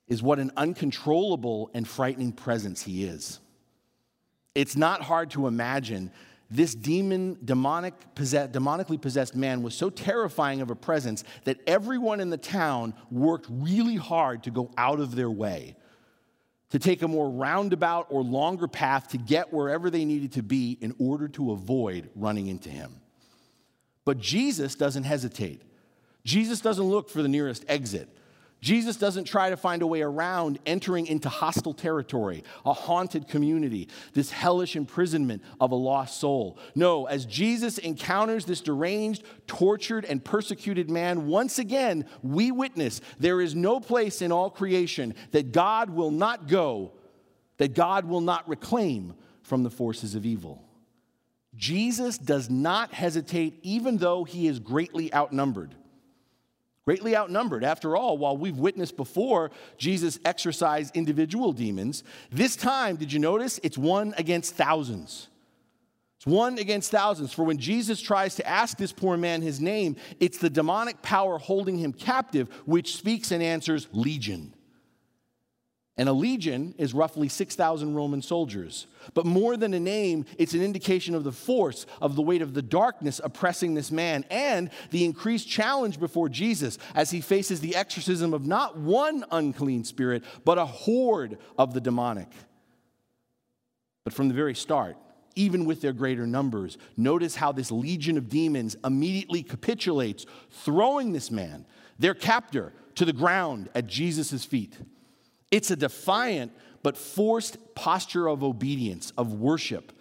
is 0.07 0.23
what 0.23 0.39
an 0.39 0.51
uncontrollable 0.55 1.69
and 1.73 1.87
frightening 1.87 2.31
presence 2.31 2.81
he 2.83 3.03
is. 3.03 3.39
It's 4.55 4.75
not 4.75 5.01
hard 5.01 5.31
to 5.31 5.47
imagine 5.47 6.11
this 6.51 6.73
demon, 6.73 7.37
demonic, 7.45 7.93
possess, 8.15 8.49
demonically 8.49 8.99
possessed 8.99 9.35
man 9.35 9.61
was 9.61 9.75
so 9.75 9.89
terrifying 9.89 10.61
of 10.61 10.71
a 10.71 10.75
presence 10.75 11.23
that 11.43 11.59
everyone 11.67 12.19
in 12.19 12.31
the 12.31 12.37
town 12.37 12.93
worked 13.11 13.45
really 13.49 13.95
hard 13.95 14.43
to 14.43 14.51
go 14.51 14.71
out 14.75 14.99
of 14.99 15.15
their 15.15 15.29
way, 15.29 15.75
to 16.71 16.79
take 16.79 17.03
a 17.03 17.07
more 17.07 17.29
roundabout 17.29 18.07
or 18.09 18.23
longer 18.23 18.67
path 18.67 19.09
to 19.09 19.17
get 19.17 19.53
wherever 19.53 19.91
they 19.91 20.05
needed 20.05 20.31
to 20.33 20.43
be 20.43 20.77
in 20.81 20.95
order 20.97 21.27
to 21.27 21.51
avoid 21.51 22.09
running 22.15 22.47
into 22.47 22.69
him. 22.69 22.99
But 24.03 24.17
Jesus 24.17 24.73
doesn't 24.73 25.03
hesitate. 25.03 25.61
Jesus 26.25 26.61
doesn't 26.61 26.85
look 26.85 27.09
for 27.09 27.21
the 27.21 27.29
nearest 27.29 27.63
exit. 27.67 28.09
Jesus 28.61 28.97
doesn't 28.97 29.23
try 29.23 29.49
to 29.49 29.57
find 29.57 29.81
a 29.81 29.87
way 29.87 30.01
around 30.01 30.59
entering 30.65 31.07
into 31.07 31.29
hostile 31.29 31.73
territory, 31.73 32.43
a 32.65 32.73
haunted 32.73 33.29
community, 33.29 33.87
this 34.13 34.31
hellish 34.31 34.75
imprisonment 34.75 35.41
of 35.61 35.71
a 35.71 35.75
lost 35.75 36.19
soul. 36.19 36.59
No, 36.75 37.05
as 37.05 37.25
Jesus 37.25 37.77
encounters 37.77 38.45
this 38.45 38.59
deranged, 38.59 39.23
tortured, 39.47 40.03
and 40.03 40.23
persecuted 40.23 40.89
man, 40.89 41.27
once 41.27 41.57
again, 41.57 42.05
we 42.21 42.51
witness 42.51 42.99
there 43.17 43.39
is 43.39 43.55
no 43.55 43.79
place 43.79 44.21
in 44.21 44.31
all 44.31 44.49
creation 44.49 45.15
that 45.31 45.53
God 45.53 45.89
will 45.89 46.11
not 46.11 46.47
go, 46.47 46.91
that 47.57 47.73
God 47.73 48.05
will 48.05 48.21
not 48.21 48.47
reclaim 48.49 49.13
from 49.41 49.63
the 49.63 49.69
forces 49.69 50.15
of 50.15 50.25
evil. 50.25 50.65
Jesus 51.55 52.17
does 52.17 52.49
not 52.49 52.93
hesitate, 52.93 53.59
even 53.63 53.97
though 53.97 54.25
he 54.25 54.47
is 54.47 54.59
greatly 54.59 55.13
outnumbered 55.13 55.75
greatly 56.89 57.15
outnumbered. 57.15 57.63
After 57.63 57.95
all, 57.95 58.17
while 58.17 58.35
we've 58.35 58.57
witnessed 58.57 58.97
before 58.97 59.51
Jesus 59.77 60.17
exorcise 60.25 60.89
individual 60.95 61.53
demons, 61.53 62.03
this 62.31 62.55
time, 62.55 62.95
did 62.95 63.13
you 63.13 63.19
notice? 63.19 63.59
It's 63.61 63.77
one 63.77 64.15
against 64.17 64.55
thousands. 64.55 65.27
It's 66.17 66.25
one 66.25 66.57
against 66.57 66.89
thousands. 66.89 67.31
For 67.31 67.43
when 67.43 67.59
Jesus 67.59 68.01
tries 68.01 68.33
to 68.37 68.47
ask 68.47 68.75
this 68.75 68.91
poor 68.91 69.17
man 69.17 69.43
his 69.43 69.61
name, 69.61 69.97
it's 70.19 70.39
the 70.39 70.49
demonic 70.49 70.99
power 71.03 71.37
holding 71.37 71.77
him 71.77 71.93
captive 71.93 72.49
which 72.65 72.95
speaks 72.95 73.29
and 73.31 73.43
answers 73.43 73.87
legion. 73.91 74.51
And 75.99 76.07
a 76.07 76.13
legion 76.13 76.73
is 76.77 76.93
roughly 76.93 77.27
6,000 77.27 77.93
Roman 77.93 78.21
soldiers. 78.21 78.87
But 79.13 79.25
more 79.25 79.57
than 79.57 79.73
a 79.73 79.81
name, 79.81 80.25
it's 80.37 80.53
an 80.53 80.61
indication 80.61 81.13
of 81.13 81.25
the 81.25 81.33
force, 81.33 81.85
of 81.99 82.15
the 82.15 82.21
weight 82.21 82.41
of 82.41 82.53
the 82.53 82.61
darkness 82.61 83.19
oppressing 83.21 83.73
this 83.73 83.91
man, 83.91 84.23
and 84.29 84.69
the 84.91 85.03
increased 85.03 85.49
challenge 85.49 85.99
before 85.99 86.29
Jesus 86.29 86.77
as 86.95 87.11
he 87.11 87.19
faces 87.19 87.59
the 87.59 87.75
exorcism 87.75 88.33
of 88.33 88.47
not 88.47 88.77
one 88.77 89.25
unclean 89.29 89.83
spirit, 89.83 90.23
but 90.45 90.57
a 90.57 90.65
horde 90.65 91.37
of 91.57 91.73
the 91.73 91.81
demonic. 91.81 92.29
But 94.05 94.13
from 94.13 94.29
the 94.29 94.33
very 94.33 94.55
start, 94.55 94.95
even 95.35 95.65
with 95.65 95.81
their 95.81 95.91
greater 95.91 96.25
numbers, 96.25 96.77
notice 96.95 97.35
how 97.35 97.51
this 97.51 97.71
legion 97.71 98.17
of 98.17 98.29
demons 98.29 98.77
immediately 98.85 99.43
capitulates, 99.43 100.25
throwing 100.49 101.11
this 101.11 101.29
man, 101.29 101.65
their 101.97 102.13
captor, 102.13 102.71
to 102.95 103.03
the 103.03 103.11
ground 103.11 103.67
at 103.75 103.85
Jesus' 103.85 104.45
feet. 104.45 104.77
It's 105.51 105.71
a 105.71 105.75
defiant 105.75 106.51
but 106.83 106.97
forced 106.97 107.57
posture 107.75 108.27
of 108.27 108.43
obedience, 108.43 109.11
of 109.17 109.33
worship. 109.33 109.91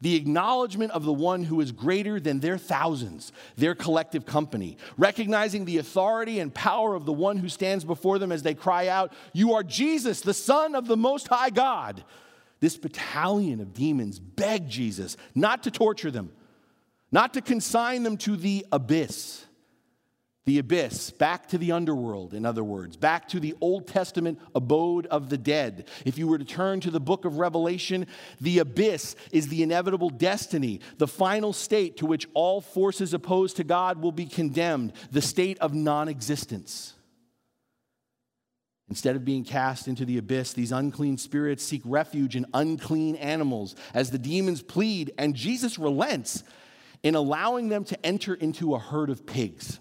The 0.00 0.14
acknowledgement 0.14 0.92
of 0.92 1.04
the 1.04 1.12
one 1.12 1.42
who 1.42 1.60
is 1.60 1.72
greater 1.72 2.20
than 2.20 2.38
their 2.38 2.56
thousands, 2.56 3.32
their 3.56 3.74
collective 3.74 4.24
company, 4.24 4.76
recognizing 4.96 5.64
the 5.64 5.78
authority 5.78 6.38
and 6.38 6.54
power 6.54 6.94
of 6.94 7.04
the 7.04 7.12
one 7.12 7.36
who 7.36 7.48
stands 7.48 7.84
before 7.84 8.18
them 8.20 8.30
as 8.30 8.42
they 8.42 8.54
cry 8.54 8.86
out, 8.88 9.12
You 9.32 9.54
are 9.54 9.64
Jesus, 9.64 10.20
the 10.20 10.34
Son 10.34 10.76
of 10.76 10.86
the 10.86 10.96
Most 10.96 11.26
High 11.26 11.50
God. 11.50 12.04
This 12.60 12.76
battalion 12.76 13.60
of 13.60 13.74
demons 13.74 14.18
beg 14.18 14.68
Jesus 14.68 15.16
not 15.34 15.64
to 15.64 15.70
torture 15.70 16.10
them, 16.10 16.32
not 17.10 17.34
to 17.34 17.40
consign 17.40 18.04
them 18.04 18.16
to 18.18 18.36
the 18.36 18.66
abyss 18.70 19.44
the 20.48 20.58
abyss, 20.58 21.10
back 21.10 21.46
to 21.46 21.58
the 21.58 21.72
underworld, 21.72 22.32
in 22.32 22.46
other 22.46 22.64
words, 22.64 22.96
back 22.96 23.28
to 23.28 23.38
the 23.38 23.54
Old 23.60 23.86
Testament 23.86 24.40
abode 24.54 25.04
of 25.08 25.28
the 25.28 25.36
dead. 25.36 25.86
If 26.06 26.16
you 26.16 26.26
were 26.26 26.38
to 26.38 26.44
turn 26.46 26.80
to 26.80 26.90
the 26.90 26.98
book 26.98 27.26
of 27.26 27.36
Revelation, 27.36 28.06
the 28.40 28.60
abyss 28.60 29.14
is 29.30 29.48
the 29.48 29.62
inevitable 29.62 30.08
destiny, 30.08 30.80
the 30.96 31.06
final 31.06 31.52
state 31.52 31.98
to 31.98 32.06
which 32.06 32.26
all 32.32 32.62
forces 32.62 33.12
opposed 33.12 33.56
to 33.56 33.64
God 33.64 34.00
will 34.00 34.10
be 34.10 34.24
condemned, 34.24 34.94
the 35.10 35.20
state 35.20 35.58
of 35.58 35.74
non 35.74 36.08
existence. 36.08 36.94
Instead 38.88 39.16
of 39.16 39.26
being 39.26 39.44
cast 39.44 39.86
into 39.86 40.06
the 40.06 40.16
abyss, 40.16 40.54
these 40.54 40.72
unclean 40.72 41.18
spirits 41.18 41.62
seek 41.62 41.82
refuge 41.84 42.36
in 42.36 42.46
unclean 42.54 43.16
animals 43.16 43.76
as 43.92 44.10
the 44.10 44.18
demons 44.18 44.62
plead, 44.62 45.12
and 45.18 45.34
Jesus 45.34 45.78
relents 45.78 46.42
in 47.02 47.14
allowing 47.14 47.68
them 47.68 47.84
to 47.84 48.06
enter 48.06 48.32
into 48.32 48.74
a 48.74 48.78
herd 48.78 49.10
of 49.10 49.26
pigs. 49.26 49.78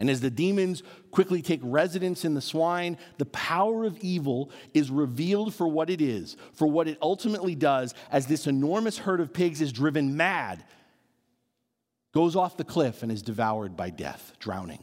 And 0.00 0.08
as 0.08 0.20
the 0.20 0.30
demons 0.30 0.84
quickly 1.10 1.42
take 1.42 1.60
residence 1.62 2.24
in 2.24 2.34
the 2.34 2.40
swine, 2.40 2.98
the 3.18 3.26
power 3.26 3.84
of 3.84 3.98
evil 3.98 4.50
is 4.72 4.90
revealed 4.90 5.54
for 5.54 5.66
what 5.66 5.90
it 5.90 6.00
is, 6.00 6.36
for 6.52 6.68
what 6.68 6.86
it 6.86 6.98
ultimately 7.02 7.56
does, 7.56 7.94
as 8.12 8.26
this 8.26 8.46
enormous 8.46 8.98
herd 8.98 9.20
of 9.20 9.32
pigs 9.32 9.60
is 9.60 9.72
driven 9.72 10.16
mad, 10.16 10.64
goes 12.14 12.36
off 12.36 12.56
the 12.56 12.64
cliff, 12.64 13.02
and 13.02 13.10
is 13.10 13.22
devoured 13.22 13.76
by 13.76 13.90
death, 13.90 14.34
drowning. 14.38 14.82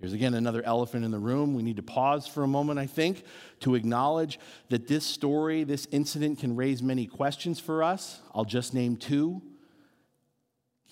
Here's 0.00 0.14
again 0.14 0.34
another 0.34 0.62
elephant 0.62 1.04
in 1.04 1.10
the 1.10 1.18
room. 1.18 1.54
We 1.54 1.62
need 1.62 1.76
to 1.76 1.82
pause 1.82 2.26
for 2.26 2.42
a 2.42 2.48
moment, 2.48 2.78
I 2.78 2.86
think, 2.86 3.24
to 3.60 3.74
acknowledge 3.74 4.38
that 4.68 4.88
this 4.88 5.04
story, 5.04 5.64
this 5.64 5.86
incident, 5.92 6.40
can 6.40 6.56
raise 6.56 6.82
many 6.82 7.06
questions 7.06 7.60
for 7.60 7.82
us. 7.82 8.20
I'll 8.34 8.44
just 8.44 8.74
name 8.74 8.96
two. 8.96 9.42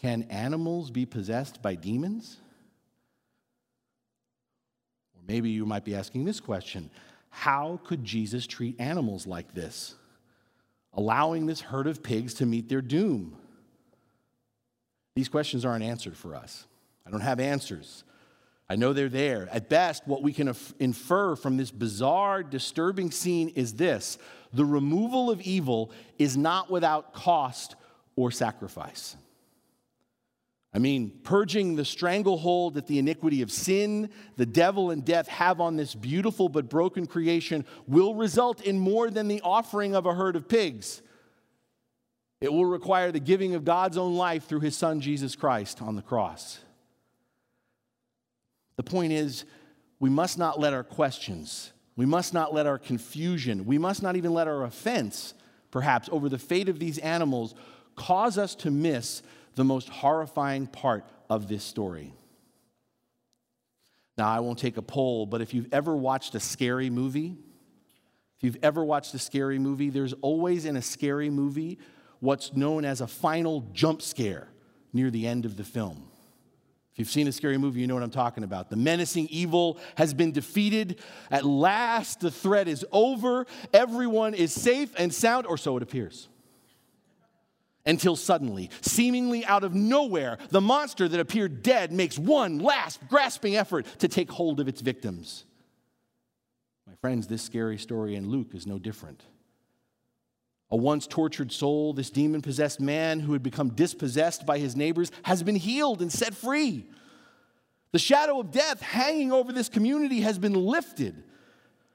Can 0.01 0.23
animals 0.25 0.91
be 0.91 1.07
possessed 1.07 1.63
by 1.63 1.75
demons? 1.75 2.39
Or 5.23 5.33
maybe 5.33 5.51
you 5.51 5.67
might 5.67 5.85
be 5.85 5.95
asking 5.95 6.25
this 6.25 6.41
question 6.41 6.91
How 7.31 7.81
could 7.85 8.05
Jesus 8.05 8.47
treat 8.47 8.81
animals 8.81 9.27
like 9.27 9.55
this, 9.55 9.95
allowing 10.93 11.47
this 11.47 11.61
herd 11.61 11.87
of 11.87 12.03
pigs 12.03 12.35
to 12.35 12.47
meet 12.47 12.69
their 12.69 12.83
doom? 12.83 13.37
These 15.15 15.29
questions 15.29 15.65
aren't 15.65 15.85
answered 15.85 16.17
for 16.17 16.35
us. 16.35 16.67
I 17.07 17.11
don't 17.11 17.21
have 17.21 17.41
answers. 17.41 18.05
I 18.69 18.77
know 18.77 18.95
they're 18.95 19.11
there. 19.11 19.49
At 19.53 19.69
best, 19.69 20.07
what 20.07 20.23
we 20.23 20.33
can 20.33 20.55
infer 20.79 21.37
from 21.37 21.59
this 21.59 21.71
bizarre, 21.71 22.43
disturbing 22.43 23.11
scene 23.11 23.51
is 23.51 23.75
this 23.75 24.19
the 24.55 24.65
removal 24.65 25.31
of 25.31 25.41
evil 25.43 25.91
is 26.19 26.37
not 26.37 26.71
without 26.71 27.13
cost 27.13 27.75
or 28.17 28.31
sacrifice. 28.31 29.17
I 30.75 30.79
mean, 30.79 31.11
purging 31.23 31.77
the 31.77 31.85
stranglehold 31.85 32.75
that 32.75 32.87
the 32.87 32.99
iniquity 32.99 33.43
of 33.43 33.53
sin, 33.53 34.09
the 34.37 34.47
devil, 34.47 34.91
and 34.91 35.05
death 35.05 35.29
have 35.29 35.61
on 35.61 35.77
this 35.77 35.95
beautiful 35.95 36.49
but 36.49 36.71
broken 36.71 37.07
creation 37.07 37.67
will 37.87 38.15
result 38.15 38.63
in 38.63 38.79
more 38.79 39.11
than 39.11 39.29
the 39.29 39.43
offering 39.43 39.95
of 39.95 40.07
a 40.07 40.15
herd 40.15 40.35
of 40.35 40.49
pigs. 40.49 41.03
It 42.41 42.53
will 42.53 42.65
require 42.65 43.13
the 43.13 43.21
giving 43.21 43.55
of 43.55 43.65
God's 43.65 43.99
own 43.99 44.17
life 44.17 44.47
through 44.49 44.61
his 44.61 44.75
son 44.75 45.01
Jesus 45.01 45.37
Christ 45.37 45.83
on 45.83 45.95
the 45.95 46.03
cross. 46.03 46.59
The 48.77 48.83
point 48.83 49.13
is, 49.13 49.45
we 50.01 50.09
must 50.09 50.39
not 50.39 50.59
let 50.59 50.73
our 50.73 50.83
questions, 50.83 51.73
we 51.97 52.07
must 52.07 52.33
not 52.33 52.55
let 52.55 52.67
our 52.67 52.79
confusion, 52.79 53.67
we 53.67 53.77
must 53.77 54.03
not 54.03 54.17
even 54.17 54.33
let 54.33 54.49
our 54.49 54.65
offense, 54.65 55.35
perhaps, 55.71 56.09
over 56.11 56.31
the 56.31 56.39
fate 56.39 56.71
of 56.71 56.79
these 56.79 56.97
animals 56.99 57.55
cause 57.95 58.39
us 58.39 58.55
to 58.55 58.71
miss 58.71 59.23
the 59.55 59.65
most 59.65 59.89
horrifying 59.89 60.67
part 60.67 61.05
of 61.29 61.49
this 61.49 61.65
story. 61.65 62.15
Now, 64.19 64.29
I 64.29 64.41
won't 64.41 64.59
take 64.59 64.77
a 64.77 64.83
poll, 64.83 65.27
but 65.27 65.41
if 65.41 65.55
you've 65.55 65.73
ever 65.73 65.97
watched 65.97 66.35
a 66.35 66.41
scary 66.41 66.91
movie, 66.91 67.37
if 68.37 68.45
you've 68.45 68.59
ever 68.63 68.85
watched 68.85 69.15
a 69.15 69.19
scary 69.19 69.59
movie, 69.59 69.89
there's 69.89 70.13
always 70.15 70.65
in 70.65 70.77
a 70.77 70.83
scary 70.83 71.31
movie 71.31 71.79
what's 72.21 72.53
known 72.55 72.85
as 72.85 73.01
a 73.01 73.07
final 73.07 73.69
jump 73.73 74.03
scare 74.03 74.49
near 74.93 75.11
the 75.11 75.27
end 75.27 75.45
of 75.45 75.57
the 75.57 75.65
film. 75.65 76.09
If 76.93 76.99
you've 76.99 77.09
seen 77.11 77.27
a 77.27 77.33
scary 77.33 77.57
movie, 77.57 77.81
you 77.81 77.87
know 77.87 77.95
what 77.95 78.03
I'm 78.03 78.11
talking 78.11 78.45
about. 78.45 78.69
The 78.69 78.77
menacing 78.77 79.29
evil 79.29 79.79
has 79.97 80.13
been 80.13 80.31
defeated. 80.31 80.99
At 81.31 81.45
last, 81.45 82.21
the 82.21 82.31
threat 82.31 82.69
is 82.69 82.85
over. 82.93 83.47
Everyone 83.73 84.35
is 84.35 84.53
safe 84.53 84.93
and 84.99 85.13
sound, 85.13 85.47
or 85.47 85.57
so 85.57 85.77
it 85.79 85.83
appears 85.83 86.29
until 87.85 88.17
suddenly, 88.17 88.71
seemingly 88.81 89.45
out 89.45 89.65
of 89.65 89.75
nowhere, 89.75 90.39
the 90.51 90.61
monster 90.61 91.09
that 91.09 91.21
appeared 91.21 91.63
dead 91.63 91.93
makes 91.93 92.19
one 92.19 92.59
last 92.59 93.01
grasping 93.09 93.57
effort 93.57 93.87
to 93.99 94.09
take 94.09 94.31
hold 94.31 94.61
of 94.61 94.69
its 94.69 94.81
victims. 94.81 95.45
My 96.87 96.95
friends, 97.01 97.27
this 97.27 97.43
scary 97.43 97.79
story 97.79 98.15
in 98.15 98.29
Luke 98.29 98.55
is 98.55 98.67
no 98.67 98.79
different. 98.79 99.23
A 100.71 100.77
once 100.77 101.07
tortured 101.07 101.53
soul, 101.53 101.93
this 101.93 102.09
demon 102.09 102.41
possessed 102.41 102.81
man 102.81 103.21
who 103.21 103.35
had 103.35 103.43
become 103.43 103.71
dispossessed 103.71 104.47
by 104.47 104.59
his 104.59 104.75
neighbors, 104.75 105.11
has 105.25 105.43
been 105.43 105.57
healed 105.57 106.01
and 106.01 106.11
set 106.11 106.35
free. 106.35 106.87
The 107.93 107.99
shadow 107.99 108.41
of 108.41 108.51
death 108.53 108.81
hanging 108.81 109.33
over 109.33 109.53
this 109.53 109.69
community 109.69 110.21
has 110.21 110.39
been 110.39 110.55
lifted. 110.55 111.25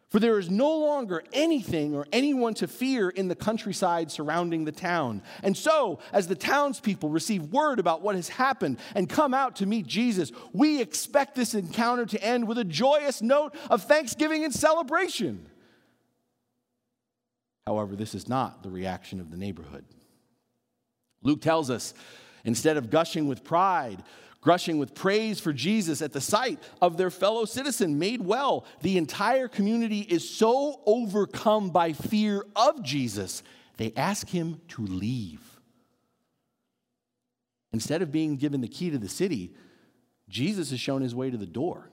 For 0.09 0.21
there 0.21 0.39
is 0.39 0.49
no 0.49 0.77
longer 0.77 1.21
anything 1.33 1.93
or 1.93 2.07
anyone 2.13 2.53
to 2.55 2.67
fear 2.67 3.09
in 3.09 3.27
the 3.27 3.35
countryside 3.35 4.09
surrounding 4.09 4.63
the 4.63 4.71
town. 4.71 5.21
And 5.43 5.55
so, 5.55 5.99
as 6.13 6.27
the 6.27 6.35
townspeople 6.35 7.09
receive 7.09 7.51
word 7.51 7.77
about 7.77 8.01
what 8.01 8.15
has 8.15 8.29
happened 8.29 8.79
and 8.95 9.09
come 9.09 9.33
out 9.33 9.57
to 9.57 9.65
meet 9.65 9.85
Jesus, 9.85 10.31
we 10.53 10.79
expect 10.81 11.35
this 11.35 11.53
encounter 11.53 12.05
to 12.05 12.23
end 12.23 12.47
with 12.47 12.57
a 12.57 12.63
joyous 12.63 13.21
note 13.21 13.53
of 13.69 13.83
thanksgiving 13.83 14.45
and 14.45 14.53
celebration. 14.53 15.45
However, 17.65 17.97
this 17.97 18.15
is 18.15 18.29
not 18.29 18.63
the 18.63 18.69
reaction 18.69 19.19
of 19.19 19.29
the 19.29 19.35
neighborhood. 19.35 19.83
Luke 21.21 21.41
tells 21.41 21.69
us 21.69 21.93
instead 22.45 22.77
of 22.77 22.89
gushing 22.89 23.27
with 23.27 23.43
pride, 23.43 24.01
gushing 24.47 24.77
with 24.77 24.95
praise 24.95 25.41
for 25.41 25.51
Jesus 25.51 26.01
at 26.01 26.13
the 26.13 26.21
sight 26.21 26.57
of 26.81 26.95
their 26.95 27.11
fellow 27.11 27.43
citizen 27.43 27.99
made 27.99 28.21
well, 28.21 28.63
the 28.81 28.97
entire 28.97 29.49
community 29.49 29.99
is 29.99 30.27
so 30.27 30.79
overcome 30.85 31.69
by 31.69 31.91
fear 31.91 32.45
of 32.55 32.81
Jesus, 32.81 33.43
they 33.75 33.91
ask 33.97 34.29
him 34.29 34.61
to 34.69 34.83
leave. 34.83 35.41
Instead 37.73 38.01
of 38.01 38.09
being 38.09 38.37
given 38.37 38.61
the 38.61 38.69
key 38.69 38.89
to 38.89 38.97
the 38.97 39.09
city, 39.09 39.51
Jesus 40.29 40.71
is 40.71 40.79
shown 40.79 41.01
his 41.01 41.13
way 41.13 41.29
to 41.29 41.35
the 41.35 41.45
door. 41.45 41.89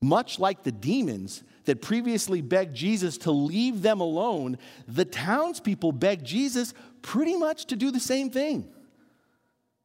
Much 0.00 0.38
like 0.38 0.62
the 0.62 0.72
demons 0.72 1.44
that 1.66 1.82
previously 1.82 2.40
begged 2.40 2.74
Jesus 2.74 3.18
to 3.18 3.30
leave 3.30 3.82
them 3.82 4.00
alone, 4.00 4.56
the 4.88 5.04
townspeople 5.04 5.92
beg 5.92 6.24
Jesus 6.24 6.72
pretty 7.02 7.36
much 7.36 7.66
to 7.66 7.76
do 7.76 7.90
the 7.90 8.00
same 8.00 8.30
thing. 8.30 8.66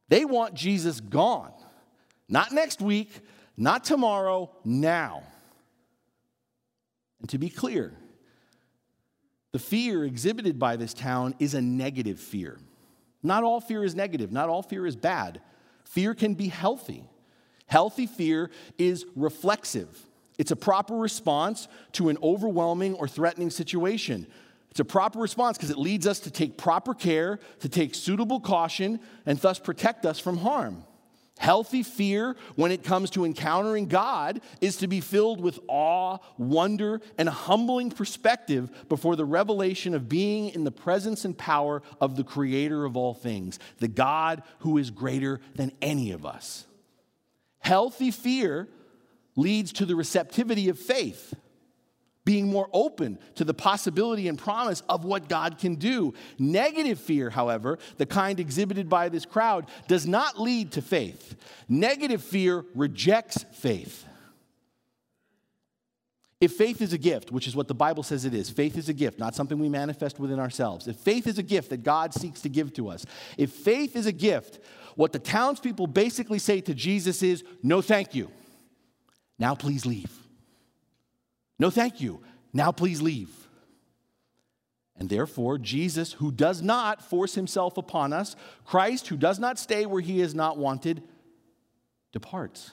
They 0.08 0.24
want 0.24 0.54
Jesus 0.54 1.00
gone. 1.00 1.52
Not 2.28 2.52
next 2.52 2.80
week, 2.80 3.20
not 3.56 3.84
tomorrow, 3.84 4.50
now. 4.64 5.22
And 7.20 7.28
to 7.30 7.38
be 7.38 7.48
clear, 7.48 7.92
the 9.52 9.58
fear 9.58 10.04
exhibited 10.04 10.58
by 10.58 10.76
this 10.76 10.92
town 10.92 11.34
is 11.38 11.54
a 11.54 11.62
negative 11.62 12.20
fear. 12.20 12.58
Not 13.22 13.42
all 13.42 13.60
fear 13.60 13.82
is 13.82 13.94
negative, 13.94 14.30
not 14.30 14.48
all 14.48 14.62
fear 14.62 14.86
is 14.86 14.96
bad. 14.96 15.40
Fear 15.84 16.14
can 16.14 16.34
be 16.34 16.48
healthy. 16.48 17.04
Healthy 17.66 18.06
fear 18.06 18.50
is 18.78 19.04
reflexive. 19.16 19.98
It's 20.38 20.50
a 20.50 20.56
proper 20.56 20.94
response 20.94 21.68
to 21.92 22.08
an 22.08 22.18
overwhelming 22.22 22.94
or 22.94 23.08
threatening 23.08 23.50
situation. 23.50 24.26
It's 24.70 24.80
a 24.80 24.84
proper 24.84 25.18
response 25.18 25.56
because 25.56 25.70
it 25.70 25.78
leads 25.78 26.06
us 26.06 26.20
to 26.20 26.30
take 26.30 26.58
proper 26.58 26.94
care, 26.94 27.38
to 27.60 27.68
take 27.68 27.94
suitable 27.94 28.40
caution, 28.40 29.00
and 29.24 29.38
thus 29.38 29.58
protect 29.58 30.04
us 30.04 30.18
from 30.18 30.38
harm. 30.38 30.84
Healthy 31.38 31.82
fear, 31.82 32.34
when 32.54 32.72
it 32.72 32.82
comes 32.82 33.10
to 33.10 33.26
encountering 33.26 33.86
God, 33.86 34.40
is 34.62 34.78
to 34.78 34.86
be 34.86 35.02
filled 35.02 35.40
with 35.40 35.58
awe, 35.68 36.18
wonder, 36.38 37.02
and 37.18 37.28
a 37.28 37.32
humbling 37.32 37.90
perspective 37.90 38.70
before 38.88 39.16
the 39.16 39.24
revelation 39.24 39.92
of 39.94 40.08
being 40.08 40.48
in 40.48 40.64
the 40.64 40.70
presence 40.70 41.26
and 41.26 41.36
power 41.36 41.82
of 42.00 42.16
the 42.16 42.24
Creator 42.24 42.86
of 42.86 42.96
all 42.96 43.12
things, 43.12 43.58
the 43.80 43.88
God 43.88 44.42
who 44.60 44.78
is 44.78 44.90
greater 44.90 45.40
than 45.56 45.72
any 45.82 46.10
of 46.10 46.24
us. 46.24 46.64
Healthy 47.58 48.12
fear 48.12 48.68
leads 49.36 49.72
to 49.74 49.84
the 49.84 49.94
receptivity 49.94 50.70
of 50.70 50.78
faith 50.78 51.34
being 52.26 52.48
more 52.48 52.68
open 52.74 53.18
to 53.36 53.44
the 53.44 53.54
possibility 53.54 54.28
and 54.28 54.36
promise 54.38 54.82
of 54.90 55.04
what 55.04 55.30
God 55.30 55.56
can 55.58 55.76
do. 55.76 56.12
Negative 56.38 57.00
fear, 57.00 57.30
however, 57.30 57.78
the 57.96 58.04
kind 58.04 58.38
exhibited 58.38 58.90
by 58.90 59.08
this 59.08 59.24
crowd, 59.24 59.66
does 59.88 60.06
not 60.06 60.38
lead 60.38 60.72
to 60.72 60.82
faith. 60.82 61.36
Negative 61.70 62.20
fear 62.20 62.66
rejects 62.74 63.44
faith. 63.54 64.04
If 66.38 66.52
faith 66.52 66.82
is 66.82 66.92
a 66.92 66.98
gift, 66.98 67.32
which 67.32 67.46
is 67.46 67.56
what 67.56 67.68
the 67.68 67.74
Bible 67.74 68.02
says 68.02 68.26
it 68.26 68.34
is, 68.34 68.50
faith 68.50 68.76
is 68.76 68.90
a 68.90 68.92
gift, 68.92 69.18
not 69.18 69.34
something 69.34 69.58
we 69.58 69.70
manifest 69.70 70.18
within 70.18 70.38
ourselves. 70.38 70.86
If 70.86 70.96
faith 70.96 71.26
is 71.26 71.38
a 71.38 71.42
gift 71.42 71.70
that 71.70 71.82
God 71.82 72.12
seeks 72.12 72.42
to 72.42 72.50
give 72.50 72.74
to 72.74 72.88
us, 72.88 73.06
if 73.38 73.52
faith 73.52 73.96
is 73.96 74.06
a 74.06 74.12
gift, 74.12 74.58
what 74.96 75.12
the 75.12 75.18
townspeople 75.18 75.86
basically 75.86 76.40
say 76.40 76.60
to 76.62 76.74
Jesus 76.74 77.22
is, 77.22 77.44
no, 77.62 77.80
thank 77.80 78.14
you. 78.14 78.30
Now 79.38 79.54
please 79.54 79.86
leave. 79.86 80.25
No, 81.58 81.70
thank 81.70 82.00
you. 82.00 82.20
Now 82.52 82.72
please 82.72 83.00
leave. 83.02 83.30
And 84.98 85.08
therefore, 85.08 85.58
Jesus, 85.58 86.14
who 86.14 86.32
does 86.32 86.62
not 86.62 87.02
force 87.02 87.34
himself 87.34 87.76
upon 87.76 88.12
us, 88.12 88.34
Christ, 88.64 89.08
who 89.08 89.16
does 89.16 89.38
not 89.38 89.58
stay 89.58 89.84
where 89.84 90.00
he 90.00 90.20
is 90.20 90.34
not 90.34 90.56
wanted, 90.56 91.02
departs. 92.12 92.72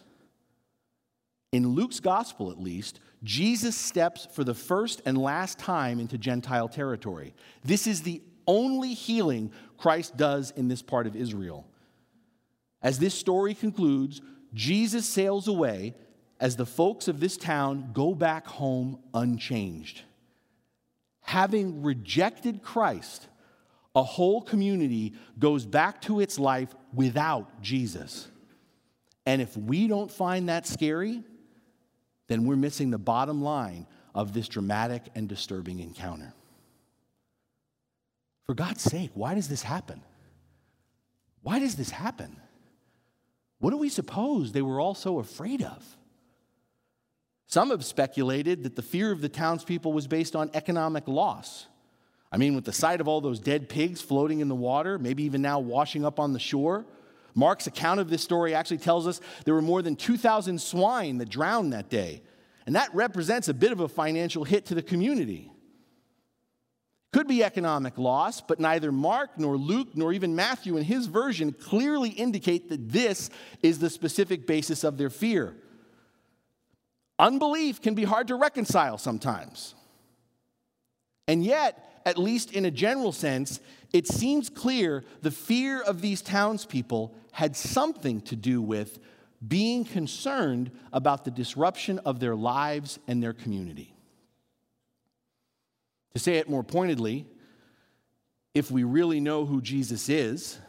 In 1.52 1.68
Luke's 1.70 2.00
gospel, 2.00 2.50
at 2.50 2.60
least, 2.60 3.00
Jesus 3.24 3.76
steps 3.76 4.28
for 4.32 4.44
the 4.44 4.54
first 4.54 5.02
and 5.06 5.18
last 5.18 5.60
time 5.60 6.00
into 6.00 6.18
Gentile 6.18 6.70
territory. 6.70 7.34
This 7.64 7.88
is 7.88 8.02
the 8.02 8.22
only 8.48 8.94
healing 8.94 9.52
Christ 9.78 10.18
does 10.18 10.52
in 10.52 10.68
this 10.68 10.82
part 10.82 11.08
of 11.08 11.16
Israel. 11.16 11.68
As 12.82 13.00
this 13.00 13.14
story 13.14 13.54
concludes, 13.54 14.22
Jesus 14.54 15.06
sails 15.06 15.48
away 15.48 15.96
as 16.44 16.58
the 16.58 16.66
folks 16.66 17.08
of 17.08 17.22
this 17.22 17.38
town 17.38 17.90
go 17.94 18.14
back 18.14 18.46
home 18.46 19.00
unchanged. 19.14 20.02
Having 21.22 21.84
rejected 21.84 22.62
Christ, 22.62 23.30
a 23.96 24.04
whole 24.04 24.42
community 24.42 25.14
goes 25.40 25.66
back 25.66 26.02
to 26.02 26.20
its 26.20 26.38
life 26.38 26.76
without 26.94 27.62
Jesus. 27.62 28.28
And 29.26 29.42
if 29.42 29.56
we 29.56 29.88
don't 29.88 30.12
find 30.12 30.50
that 30.50 30.68
scary, 30.68 31.24
then 32.28 32.44
we're 32.44 32.58
missing 32.58 32.90
the 32.90 32.98
bottom 32.98 33.42
line 33.42 33.88
of 34.14 34.34
this 34.34 34.50
dramatic 34.50 35.04
and 35.16 35.30
disturbing 35.30 35.80
encounter. 35.80 36.34
For 38.46 38.54
God's 38.54 38.82
sake, 38.82 39.12
why 39.14 39.34
does 39.34 39.48
this 39.48 39.64
happen? 39.64 40.02
Why 41.42 41.60
does 41.60 41.78
this 41.78 41.92
happen? 41.92 42.36
What 43.60 43.70
do 43.70 43.78
we 43.78 43.88
suppose 43.88 44.52
they 44.52 44.62
were 44.62 44.82
all 44.82 44.94
so 44.94 45.20
afraid 45.20 45.64
of? 45.64 45.98
Some 47.54 47.70
have 47.70 47.86
speculated 47.86 48.64
that 48.64 48.76
the 48.76 48.82
fear 48.82 49.12
of 49.12 49.22
the 49.22 49.30
townspeople 49.30 49.94
was 49.94 50.08
based 50.08 50.36
on 50.36 50.50
economic 50.56 51.08
loss. 51.08 51.68
I 52.32 52.38
mean, 52.38 52.56
with 52.56 52.66
the 52.66 52.74
sight 52.74 53.00
of 53.00 53.08
all 53.08 53.22
those 53.22 53.40
dead 53.40 53.70
pigs 53.70 54.02
floating 54.02 54.40
in 54.40 54.48
the 54.48 54.56
water, 54.56 54.98
maybe 54.98 55.22
even 55.22 55.44
now 55.44 55.60
washing 55.60 56.04
up 56.04 56.20
on 56.20 56.34
the 56.34 56.40
shore, 56.40 56.84
Mark's 57.36 57.68
account 57.68 58.00
of 58.00 58.10
this 58.10 58.24
story 58.24 58.56
actually 58.56 58.80
tells 58.80 59.06
us 59.06 59.22
there 59.46 59.54
were 59.54 59.62
more 59.62 59.84
than 59.84 59.96
2,000 59.96 60.60
swine 60.60 61.20
that 61.20 61.30
drowned 61.30 61.74
that 61.74 61.92
day. 61.92 62.24
And 62.66 62.76
that 62.76 62.90
represents 62.96 63.50
a 63.50 63.54
bit 63.54 63.72
of 63.72 63.82
a 63.82 63.88
financial 63.88 64.46
hit 64.46 64.66
to 64.66 64.74
the 64.74 64.82
community. 64.82 65.52
Could 67.12 67.28
be 67.28 67.44
economic 67.44 68.00
loss, 68.00 68.42
but 68.42 68.60
neither 68.60 68.92
Mark 68.92 69.38
nor 69.38 69.58
Luke 69.58 69.90
nor 69.94 70.12
even 70.12 70.36
Matthew 70.36 70.76
in 70.76 70.86
his 70.86 71.06
version 71.06 71.52
clearly 71.54 72.10
indicate 72.10 72.70
that 72.70 72.90
this 72.90 73.30
is 73.62 73.78
the 73.78 73.92
specific 73.92 74.48
basis 74.48 74.84
of 74.84 74.98
their 74.98 75.12
fear. 75.12 75.56
Unbelief 77.24 77.82
can 77.82 77.96
be 77.96 78.04
hard 78.04 78.28
to 78.28 78.36
reconcile 78.36 78.98
sometimes. 78.98 79.76
And 81.26 81.42
yet, 81.42 82.02
at 82.06 82.18
least 82.18 82.52
in 82.52 82.66
a 82.66 82.72
general 82.72 83.14
sense, 83.14 83.62
it 83.94 84.08
seems 84.08 84.50
clear 84.50 85.06
the 85.22 85.32
fear 85.32 85.82
of 85.82 86.02
these 86.02 86.22
townspeople 86.22 87.16
had 87.32 87.56
something 87.56 88.20
to 88.24 88.36
do 88.36 88.62
with 88.62 89.00
being 89.48 89.86
concerned 89.86 90.70
about 90.92 91.24
the 91.24 91.32
disruption 91.32 91.98
of 92.00 92.20
their 92.20 92.36
lives 92.36 93.00
and 93.08 93.24
their 93.24 93.32
community. 93.32 93.96
To 96.16 96.20
say 96.20 96.36
it 96.36 96.50
more 96.50 96.64
pointedly, 96.64 97.26
if 98.54 98.70
we 98.70 98.84
really 98.84 99.22
know 99.22 99.46
who 99.46 99.62
Jesus 99.62 100.10
is, 100.10 100.60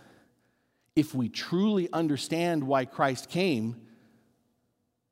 if 0.94 1.16
we 1.16 1.28
truly 1.28 1.88
understand 1.92 2.62
why 2.62 2.84
Christ 2.84 3.28
came, 3.28 3.83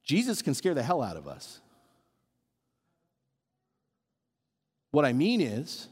Jesus 0.04 0.42
can 0.42 0.54
scare 0.54 0.74
the 0.74 0.82
hell 0.82 1.02
out 1.02 1.16
of 1.16 1.28
us. 1.28 1.60
What 4.90 5.04
I 5.04 5.12
mean 5.12 5.40
is, 5.40 5.88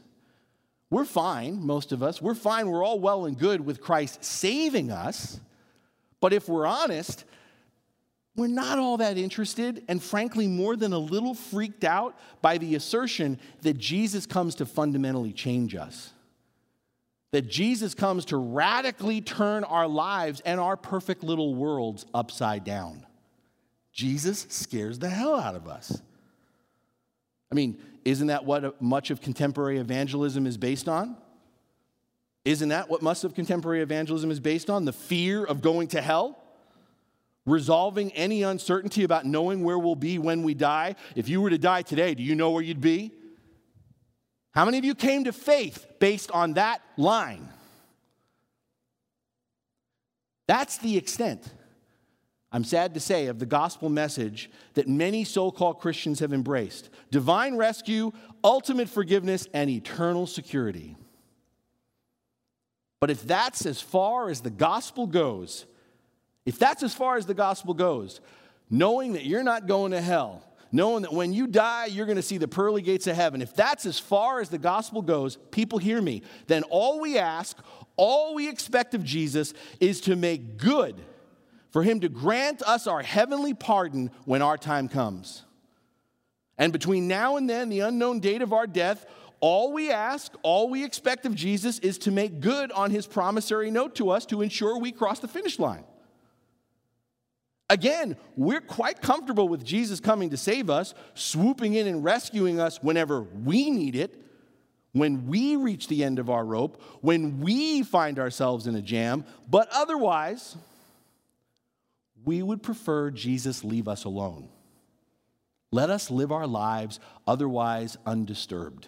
we're 0.89 1.05
fine, 1.05 1.65
most 1.65 1.91
of 1.91 2.03
us. 2.03 2.21
We're 2.21 2.35
fine. 2.35 2.69
We're 2.69 2.83
all 2.83 2.99
well 2.99 3.25
and 3.25 3.37
good 3.37 3.65
with 3.65 3.81
Christ 3.81 4.23
saving 4.23 4.91
us. 4.91 5.39
But 6.19 6.33
if 6.33 6.49
we're 6.49 6.67
honest, 6.67 7.23
we're 8.35 8.47
not 8.47 8.77
all 8.77 8.97
that 8.97 9.17
interested, 9.17 9.83
and 9.87 10.03
frankly, 10.03 10.47
more 10.47 10.75
than 10.75 10.93
a 10.93 10.99
little 10.99 11.33
freaked 11.33 11.83
out 11.83 12.17
by 12.41 12.57
the 12.57 12.75
assertion 12.75 13.39
that 13.61 13.77
Jesus 13.77 14.25
comes 14.25 14.55
to 14.55 14.65
fundamentally 14.65 15.33
change 15.33 15.75
us. 15.75 16.11
That 17.31 17.49
Jesus 17.49 17.93
comes 17.93 18.25
to 18.25 18.37
radically 18.37 19.21
turn 19.21 19.63
our 19.63 19.87
lives 19.87 20.41
and 20.45 20.59
our 20.59 20.75
perfect 20.75 21.23
little 21.23 21.55
worlds 21.55 22.05
upside 22.13 22.65
down. 22.65 23.05
Jesus 23.91 24.45
scares 24.49 24.99
the 24.99 25.09
hell 25.09 25.35
out 25.35 25.55
of 25.55 25.67
us. 25.67 26.01
I 27.51 27.55
mean, 27.55 27.77
isn't 28.05 28.27
that 28.27 28.45
what 28.45 28.81
much 28.81 29.11
of 29.11 29.21
contemporary 29.21 29.79
evangelism 29.79 30.47
is 30.47 30.57
based 30.57 30.87
on? 30.87 31.17
Isn't 32.45 32.69
that 32.69 32.89
what 32.89 33.01
much 33.01 33.23
of 33.23 33.35
contemporary 33.35 33.81
evangelism 33.81 34.31
is 34.31 34.39
based 34.39 34.69
on? 34.69 34.85
The 34.85 34.93
fear 34.93 35.43
of 35.43 35.61
going 35.61 35.89
to 35.89 36.01
hell? 36.01 36.41
resolving 37.45 38.11
any 38.11 38.43
uncertainty 38.43 39.03
about 39.03 39.25
knowing 39.25 39.63
where 39.63 39.79
we'll 39.79 39.95
be 39.95 40.19
when 40.19 40.43
we 40.43 40.53
die. 40.53 40.95
If 41.15 41.29
you 41.29 41.41
were 41.41 41.49
to 41.49 41.57
die 41.57 41.81
today, 41.81 42.13
do 42.13 42.23
you 42.23 42.35
know 42.35 42.51
where 42.51 42.63
you'd 42.63 42.81
be? 42.81 43.11
How 44.51 44.65
many 44.65 44.77
of 44.77 44.85
you 44.85 44.95
came 44.95 45.23
to 45.23 45.33
faith 45.33 45.85
based 45.99 46.29
on 46.31 46.53
that 46.53 46.81
line? 46.97 47.47
That's 50.47 50.77
the 50.79 50.97
extent, 50.97 51.47
I'm 52.51 52.63
sad 52.65 52.93
to 52.95 52.99
say, 52.99 53.27
of 53.27 53.39
the 53.39 53.45
gospel 53.45 53.89
message 53.89 54.51
that 54.73 54.87
many 54.87 55.23
so 55.23 55.51
called 55.51 55.79
Christians 55.79 56.19
have 56.19 56.33
embraced 56.33 56.89
divine 57.09 57.55
rescue, 57.55 58.11
ultimate 58.43 58.89
forgiveness, 58.89 59.47
and 59.53 59.69
eternal 59.69 60.27
security. 60.27 60.97
But 62.99 63.09
if 63.09 63.23
that's 63.23 63.65
as 63.65 63.81
far 63.81 64.29
as 64.29 64.41
the 64.41 64.49
gospel 64.49 65.07
goes, 65.07 65.65
if 66.45 66.59
that's 66.59 66.83
as 66.83 66.93
far 66.93 67.17
as 67.17 67.25
the 67.25 67.33
gospel 67.33 67.73
goes, 67.73 68.19
knowing 68.69 69.13
that 69.13 69.25
you're 69.25 69.43
not 69.43 69.65
going 69.65 69.91
to 69.91 70.01
hell, 70.01 70.43
knowing 70.71 71.03
that 71.03 71.13
when 71.13 71.33
you 71.33 71.47
die, 71.47 71.85
you're 71.85 72.05
going 72.05 72.17
to 72.17 72.21
see 72.21 72.37
the 72.37 72.47
pearly 72.47 72.81
gates 72.81 73.07
of 73.07 73.15
heaven, 73.15 73.41
if 73.41 73.55
that's 73.55 73.85
as 73.85 73.97
far 73.97 74.41
as 74.41 74.49
the 74.49 74.57
gospel 74.57 75.01
goes, 75.01 75.37
people 75.51 75.79
hear 75.79 76.01
me, 76.01 76.21
then 76.47 76.63
all 76.63 76.99
we 76.99 77.17
ask, 77.17 77.57
all 77.95 78.35
we 78.35 78.47
expect 78.47 78.93
of 78.93 79.03
Jesus 79.03 79.53
is 79.79 80.01
to 80.01 80.15
make 80.15 80.57
good, 80.57 81.01
for 81.71 81.83
him 81.83 82.01
to 82.01 82.09
grant 82.09 82.61
us 82.61 82.85
our 82.85 83.01
heavenly 83.01 83.53
pardon 83.53 84.11
when 84.25 84.41
our 84.41 84.57
time 84.57 84.87
comes. 84.87 85.43
And 86.57 86.71
between 86.71 87.07
now 87.07 87.37
and 87.37 87.49
then, 87.49 87.69
the 87.69 87.79
unknown 87.79 88.19
date 88.19 88.41
of 88.41 88.53
our 88.53 88.67
death, 88.67 89.05
all 89.39 89.73
we 89.73 89.89
ask, 89.89 90.33
all 90.43 90.69
we 90.69 90.83
expect 90.83 91.25
of 91.25 91.33
Jesus 91.33 91.79
is 91.79 91.97
to 91.99 92.11
make 92.11 92.41
good 92.41 92.71
on 92.71 92.91
his 92.91 93.07
promissory 93.07 93.71
note 93.71 93.95
to 93.95 94.11
us 94.11 94.25
to 94.27 94.41
ensure 94.41 94.77
we 94.77 94.91
cross 94.91 95.19
the 95.19 95.27
finish 95.27 95.57
line. 95.57 95.83
Again, 97.69 98.17
we're 98.35 98.61
quite 98.61 99.01
comfortable 99.01 99.47
with 99.47 99.63
Jesus 99.63 100.01
coming 100.01 100.29
to 100.31 100.37
save 100.37 100.69
us, 100.69 100.93
swooping 101.13 101.73
in 101.73 101.87
and 101.87 102.03
rescuing 102.03 102.59
us 102.59 102.83
whenever 102.83 103.21
we 103.21 103.71
need 103.71 103.95
it, 103.95 104.21
when 104.91 105.25
we 105.27 105.55
reach 105.55 105.87
the 105.87 106.03
end 106.03 106.19
of 106.19 106.29
our 106.29 106.43
rope, 106.43 106.81
when 106.99 107.39
we 107.39 107.81
find 107.81 108.19
ourselves 108.19 108.67
in 108.67 108.75
a 108.75 108.81
jam, 108.81 109.23
but 109.49 109.69
otherwise, 109.71 110.57
we 112.23 112.41
would 112.41 112.61
prefer 112.61 113.11
Jesus 113.11 113.63
leave 113.63 113.87
us 113.87 114.03
alone. 114.03 114.49
Let 115.71 115.89
us 115.89 116.11
live 116.11 116.31
our 116.31 116.47
lives 116.47 116.99
otherwise 117.25 117.97
undisturbed. 118.05 118.87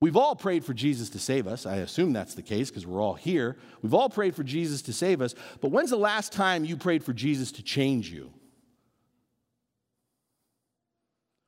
We've 0.00 0.16
all 0.16 0.36
prayed 0.36 0.64
for 0.64 0.74
Jesus 0.74 1.08
to 1.10 1.18
save 1.18 1.46
us. 1.46 1.64
I 1.64 1.76
assume 1.76 2.12
that's 2.12 2.34
the 2.34 2.42
case 2.42 2.68
because 2.68 2.86
we're 2.86 3.00
all 3.00 3.14
here. 3.14 3.56
We've 3.80 3.94
all 3.94 4.10
prayed 4.10 4.36
for 4.36 4.44
Jesus 4.44 4.82
to 4.82 4.92
save 4.92 5.22
us. 5.22 5.34
But 5.60 5.70
when's 5.70 5.90
the 5.90 5.96
last 5.96 6.32
time 6.32 6.66
you 6.66 6.76
prayed 6.76 7.02
for 7.02 7.14
Jesus 7.14 7.50
to 7.52 7.62
change 7.62 8.10
you? 8.10 8.32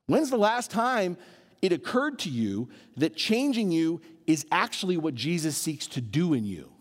When's 0.06 0.30
the 0.30 0.38
last 0.38 0.70
time 0.70 1.18
it 1.60 1.72
occurred 1.72 2.18
to 2.20 2.30
you 2.30 2.70
that 2.96 3.16
changing 3.16 3.70
you 3.70 4.00
is 4.26 4.46
actually 4.50 4.96
what 4.96 5.14
Jesus 5.14 5.56
seeks 5.56 5.86
to 5.88 6.00
do 6.00 6.32
in 6.32 6.46
you? 6.46 6.72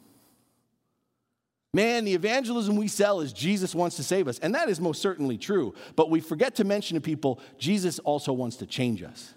Man, 1.77 2.05
the 2.05 2.15
evangelism 2.15 2.75
we 2.75 2.87
sell 2.87 3.21
is 3.21 3.31
Jesus 3.31 3.75
wants 3.75 3.97
to 3.97 4.03
save 4.03 4.27
us. 4.27 4.39
And 4.39 4.55
that 4.55 4.67
is 4.67 4.81
most 4.81 4.99
certainly 4.99 5.37
true. 5.37 5.75
But 5.95 6.09
we 6.09 6.21
forget 6.21 6.55
to 6.55 6.63
mention 6.63 6.95
to 6.95 7.01
people, 7.01 7.39
Jesus 7.59 7.99
also 7.99 8.33
wants 8.33 8.55
to 8.55 8.65
change 8.65 9.03
us. 9.03 9.35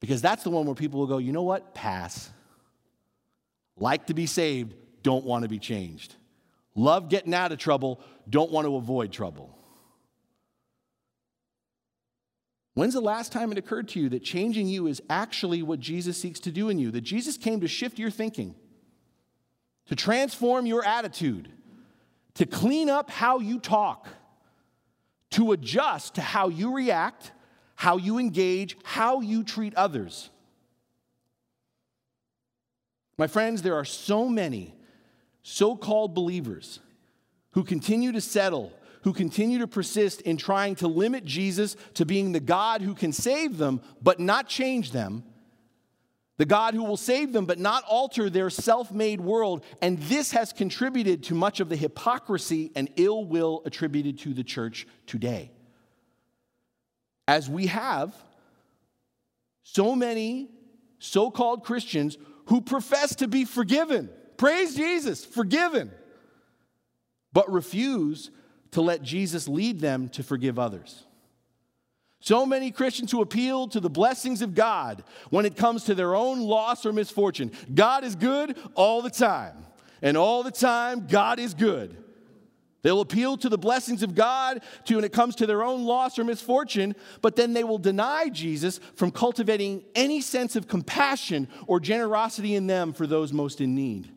Because 0.00 0.22
that's 0.22 0.42
the 0.42 0.48
one 0.48 0.64
where 0.64 0.74
people 0.74 1.00
will 1.00 1.06
go, 1.06 1.18
you 1.18 1.32
know 1.32 1.42
what? 1.42 1.74
Pass. 1.74 2.30
Like 3.76 4.06
to 4.06 4.14
be 4.14 4.24
saved, 4.24 4.74
don't 5.02 5.26
want 5.26 5.42
to 5.42 5.50
be 5.50 5.58
changed. 5.58 6.14
Love 6.74 7.10
getting 7.10 7.34
out 7.34 7.52
of 7.52 7.58
trouble, 7.58 8.00
don't 8.26 8.50
want 8.50 8.66
to 8.66 8.76
avoid 8.76 9.12
trouble. 9.12 9.54
When's 12.72 12.94
the 12.94 13.02
last 13.02 13.32
time 13.32 13.52
it 13.52 13.58
occurred 13.58 13.88
to 13.88 14.00
you 14.00 14.08
that 14.08 14.24
changing 14.24 14.66
you 14.66 14.86
is 14.86 15.02
actually 15.10 15.62
what 15.62 15.78
Jesus 15.78 16.16
seeks 16.16 16.40
to 16.40 16.50
do 16.50 16.70
in 16.70 16.78
you? 16.78 16.90
That 16.90 17.02
Jesus 17.02 17.36
came 17.36 17.60
to 17.60 17.68
shift 17.68 17.98
your 17.98 18.10
thinking, 18.10 18.54
to 19.86 19.96
transform 19.96 20.66
your 20.66 20.84
attitude, 20.84 21.48
to 22.34 22.46
clean 22.46 22.88
up 22.88 23.10
how 23.10 23.38
you 23.38 23.58
talk, 23.58 24.08
to 25.30 25.52
adjust 25.52 26.14
to 26.14 26.20
how 26.20 26.48
you 26.48 26.74
react 26.74 27.32
how 27.76 27.96
you 27.96 28.18
engage, 28.18 28.76
how 28.82 29.20
you 29.20 29.42
treat 29.42 29.74
others. 29.74 30.30
My 33.18 33.26
friends, 33.26 33.62
there 33.62 33.74
are 33.74 33.84
so 33.84 34.28
many 34.28 34.74
so 35.42 35.76
called 35.76 36.14
believers 36.14 36.80
who 37.52 37.62
continue 37.62 38.12
to 38.12 38.20
settle, 38.20 38.72
who 39.02 39.12
continue 39.12 39.58
to 39.58 39.66
persist 39.66 40.20
in 40.22 40.36
trying 40.36 40.74
to 40.76 40.88
limit 40.88 41.24
Jesus 41.24 41.76
to 41.94 42.04
being 42.04 42.32
the 42.32 42.40
God 42.40 42.80
who 42.80 42.94
can 42.94 43.12
save 43.12 43.58
them 43.58 43.80
but 44.02 44.18
not 44.18 44.48
change 44.48 44.92
them, 44.92 45.24
the 46.36 46.44
God 46.44 46.74
who 46.74 46.82
will 46.82 46.96
save 46.96 47.32
them 47.32 47.46
but 47.46 47.58
not 47.58 47.84
alter 47.84 48.28
their 48.28 48.50
self 48.50 48.90
made 48.90 49.20
world. 49.20 49.64
And 49.80 49.98
this 50.00 50.32
has 50.32 50.52
contributed 50.52 51.22
to 51.24 51.34
much 51.34 51.60
of 51.60 51.68
the 51.68 51.76
hypocrisy 51.76 52.72
and 52.74 52.90
ill 52.96 53.24
will 53.24 53.62
attributed 53.64 54.18
to 54.20 54.34
the 54.34 54.44
church 54.44 54.86
today 55.06 55.52
as 57.26 57.48
we 57.48 57.66
have 57.68 58.14
so 59.62 59.94
many 59.94 60.50
so 60.98 61.30
called 61.30 61.64
Christians 61.64 62.18
who 62.46 62.60
profess 62.60 63.14
to 63.16 63.28
be 63.28 63.44
forgiven. 63.44 64.10
Praise 64.36 64.74
Jesus, 64.74 65.24
forgiven, 65.24 65.90
but 67.32 67.50
refuse 67.50 68.30
to 68.72 68.80
let 68.80 69.02
Jesus 69.02 69.48
lead 69.48 69.80
them 69.80 70.08
to 70.10 70.22
forgive 70.22 70.58
others. 70.58 71.04
So 72.24 72.46
many 72.46 72.70
Christians 72.70 73.12
who 73.12 73.20
appeal 73.20 73.68
to 73.68 73.80
the 73.80 73.90
blessings 73.90 74.40
of 74.40 74.54
God 74.54 75.04
when 75.28 75.44
it 75.44 75.58
comes 75.58 75.84
to 75.84 75.94
their 75.94 76.14
own 76.14 76.40
loss 76.40 76.86
or 76.86 76.92
misfortune. 76.94 77.52
God 77.74 78.02
is 78.02 78.14
good 78.14 78.56
all 78.74 79.02
the 79.02 79.10
time, 79.10 79.66
and 80.00 80.16
all 80.16 80.42
the 80.42 80.50
time, 80.50 81.06
God 81.06 81.38
is 81.38 81.52
good. 81.52 82.02
They'll 82.80 83.02
appeal 83.02 83.36
to 83.36 83.50
the 83.50 83.58
blessings 83.58 84.02
of 84.02 84.14
God 84.14 84.62
to 84.86 84.94
when 84.94 85.04
it 85.04 85.12
comes 85.12 85.36
to 85.36 85.46
their 85.46 85.62
own 85.62 85.84
loss 85.84 86.18
or 86.18 86.24
misfortune, 86.24 86.94
but 87.20 87.36
then 87.36 87.52
they 87.52 87.62
will 87.62 87.76
deny 87.76 88.30
Jesus 88.30 88.80
from 88.94 89.10
cultivating 89.10 89.84
any 89.94 90.22
sense 90.22 90.56
of 90.56 90.66
compassion 90.66 91.46
or 91.66 91.78
generosity 91.78 92.54
in 92.54 92.66
them 92.66 92.94
for 92.94 93.06
those 93.06 93.34
most 93.34 93.60
in 93.60 93.74
need. 93.74 94.13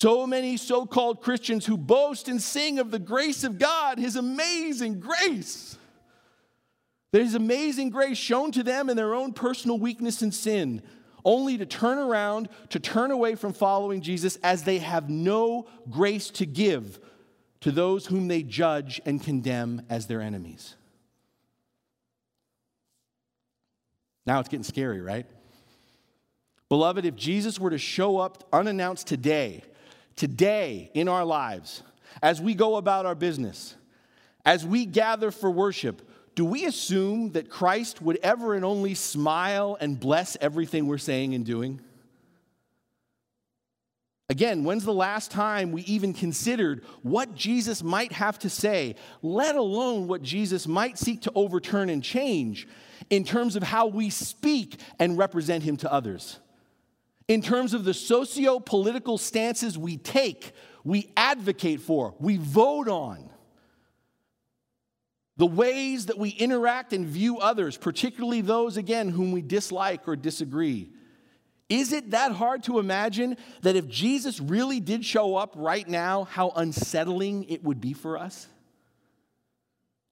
So 0.00 0.26
many 0.26 0.56
so 0.56 0.86
called 0.86 1.22
Christians 1.22 1.64
who 1.64 1.76
boast 1.76 2.28
and 2.28 2.42
sing 2.42 2.78
of 2.78 2.90
the 2.90 2.98
grace 2.98 3.44
of 3.44 3.58
God, 3.58 3.98
His 3.98 4.16
amazing 4.16 4.98
grace. 4.98 5.78
There's 7.12 7.34
amazing 7.34 7.90
grace 7.90 8.18
shown 8.18 8.50
to 8.52 8.64
them 8.64 8.90
in 8.90 8.96
their 8.96 9.14
own 9.14 9.32
personal 9.32 9.78
weakness 9.78 10.20
and 10.20 10.34
sin 10.34 10.82
only 11.24 11.56
to 11.56 11.64
turn 11.64 11.98
around, 11.98 12.48
to 12.70 12.80
turn 12.80 13.12
away 13.12 13.36
from 13.36 13.52
following 13.52 14.02
Jesus 14.02 14.36
as 14.42 14.64
they 14.64 14.78
have 14.78 15.08
no 15.08 15.66
grace 15.88 16.28
to 16.30 16.44
give 16.44 16.98
to 17.60 17.70
those 17.70 18.06
whom 18.06 18.28
they 18.28 18.42
judge 18.42 19.00
and 19.06 19.22
condemn 19.22 19.80
as 19.88 20.06
their 20.06 20.20
enemies. 20.20 20.74
Now 24.26 24.40
it's 24.40 24.48
getting 24.48 24.64
scary, 24.64 25.00
right? 25.00 25.26
Beloved, 26.68 27.06
if 27.06 27.14
Jesus 27.14 27.60
were 27.60 27.70
to 27.70 27.78
show 27.78 28.18
up 28.18 28.46
unannounced 28.52 29.06
today, 29.06 29.62
today 30.16 30.90
in 30.94 31.08
our 31.08 31.24
lives, 31.24 31.82
as 32.22 32.40
we 32.40 32.54
go 32.54 32.76
about 32.76 33.06
our 33.06 33.14
business, 33.14 33.74
as 34.44 34.64
we 34.64 34.86
gather 34.86 35.30
for 35.30 35.50
worship, 35.50 36.08
do 36.34 36.44
we 36.44 36.64
assume 36.64 37.32
that 37.32 37.48
Christ 37.48 38.02
would 38.02 38.18
ever 38.22 38.54
and 38.54 38.64
only 38.64 38.94
smile 38.94 39.76
and 39.80 39.98
bless 39.98 40.36
everything 40.40 40.86
we're 40.86 40.98
saying 40.98 41.34
and 41.34 41.44
doing? 41.44 41.80
Again, 44.30 44.64
when's 44.64 44.84
the 44.84 44.92
last 44.92 45.30
time 45.30 45.70
we 45.70 45.82
even 45.82 46.14
considered 46.14 46.82
what 47.02 47.34
Jesus 47.34 47.82
might 47.82 48.12
have 48.12 48.38
to 48.40 48.50
say, 48.50 48.96
let 49.22 49.54
alone 49.54 50.08
what 50.08 50.22
Jesus 50.22 50.66
might 50.66 50.98
seek 50.98 51.22
to 51.22 51.32
overturn 51.34 51.90
and 51.90 52.02
change 52.02 52.66
in 53.10 53.24
terms 53.24 53.54
of 53.54 53.62
how 53.62 53.86
we 53.86 54.08
speak 54.08 54.80
and 54.98 55.18
represent 55.18 55.62
him 55.62 55.76
to 55.78 55.92
others? 55.92 56.40
In 57.26 57.40
terms 57.40 57.72
of 57.72 57.84
the 57.84 57.94
socio 57.94 58.58
political 58.58 59.16
stances 59.16 59.78
we 59.78 59.96
take, 59.96 60.52
we 60.84 61.10
advocate 61.16 61.80
for, 61.80 62.14
we 62.18 62.36
vote 62.36 62.88
on 62.88 63.30
the 65.36 65.46
ways 65.46 66.06
that 66.06 66.18
we 66.18 66.30
interact 66.30 66.92
and 66.92 67.06
view 67.06 67.38
others, 67.38 67.76
particularly 67.76 68.40
those, 68.40 68.76
again, 68.76 69.08
whom 69.08 69.32
we 69.32 69.42
dislike 69.42 70.06
or 70.06 70.16
disagree. 70.16 70.90
Is 71.68 71.92
it 71.92 72.10
that 72.10 72.32
hard 72.32 72.62
to 72.64 72.78
imagine 72.78 73.36
that 73.62 73.74
if 73.74 73.88
Jesus 73.88 74.38
really 74.38 74.78
did 74.78 75.04
show 75.04 75.34
up 75.34 75.54
right 75.56 75.88
now, 75.88 76.24
how 76.24 76.50
unsettling 76.54 77.44
it 77.44 77.64
would 77.64 77.80
be 77.80 77.94
for 77.94 78.18
us? 78.18 78.46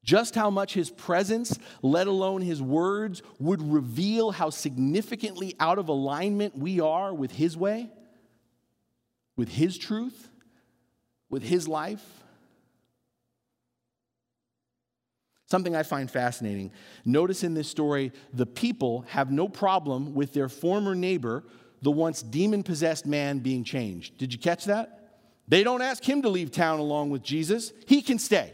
Just 0.05 0.35
how 0.35 0.51
much 0.51 0.75
his 0.75 0.91
presence, 0.91 1.59
let 1.81 2.09
alone 2.09 2.43
his 2.43 2.61
words, 2.61 3.23
would 3.39 3.63
reveal 3.63 4.33
how 4.33 4.51
significantly 4.51 5.55
out 5.61 5.79
of 5.79 5.89
alignment 5.89 6.59
we 6.59 6.81
are 6.81 7.15
with 7.15 7.33
his 7.33 7.57
way, 7.57 7.89
with 9.37 9.49
his 9.49 9.79
truth, 9.79 10.29
with 11.31 11.45
his 11.45 11.69
life? 11.69 12.05
Something 15.47 15.77
I 15.77 15.83
find 15.83 16.11
fascinating. 16.11 16.73
Notice 17.05 17.45
in 17.45 17.55
this 17.55 17.69
story, 17.69 18.11
the 18.33 18.47
people 18.47 19.05
have 19.09 19.31
no 19.31 19.49
problem 19.49 20.15
with 20.15 20.33
their 20.33 20.49
former 20.49 20.95
neighbor, 20.95 21.45
the 21.83 21.91
once 21.91 22.23
demon 22.23 22.63
possessed 22.63 23.07
man, 23.07 23.39
being 23.39 23.63
changed. 23.63 24.19
Did 24.19 24.33
you 24.33 24.39
catch 24.39 24.65
that? 24.65 25.21
They 25.47 25.63
don't 25.63 25.83
ask 25.83 26.03
him 26.03 26.23
to 26.23 26.29
leave 26.29 26.51
town 26.51 26.81
along 26.81 27.11
with 27.11 27.23
Jesus, 27.23 27.73
he 27.87 28.03
can 28.03 28.19
stay. 28.19 28.53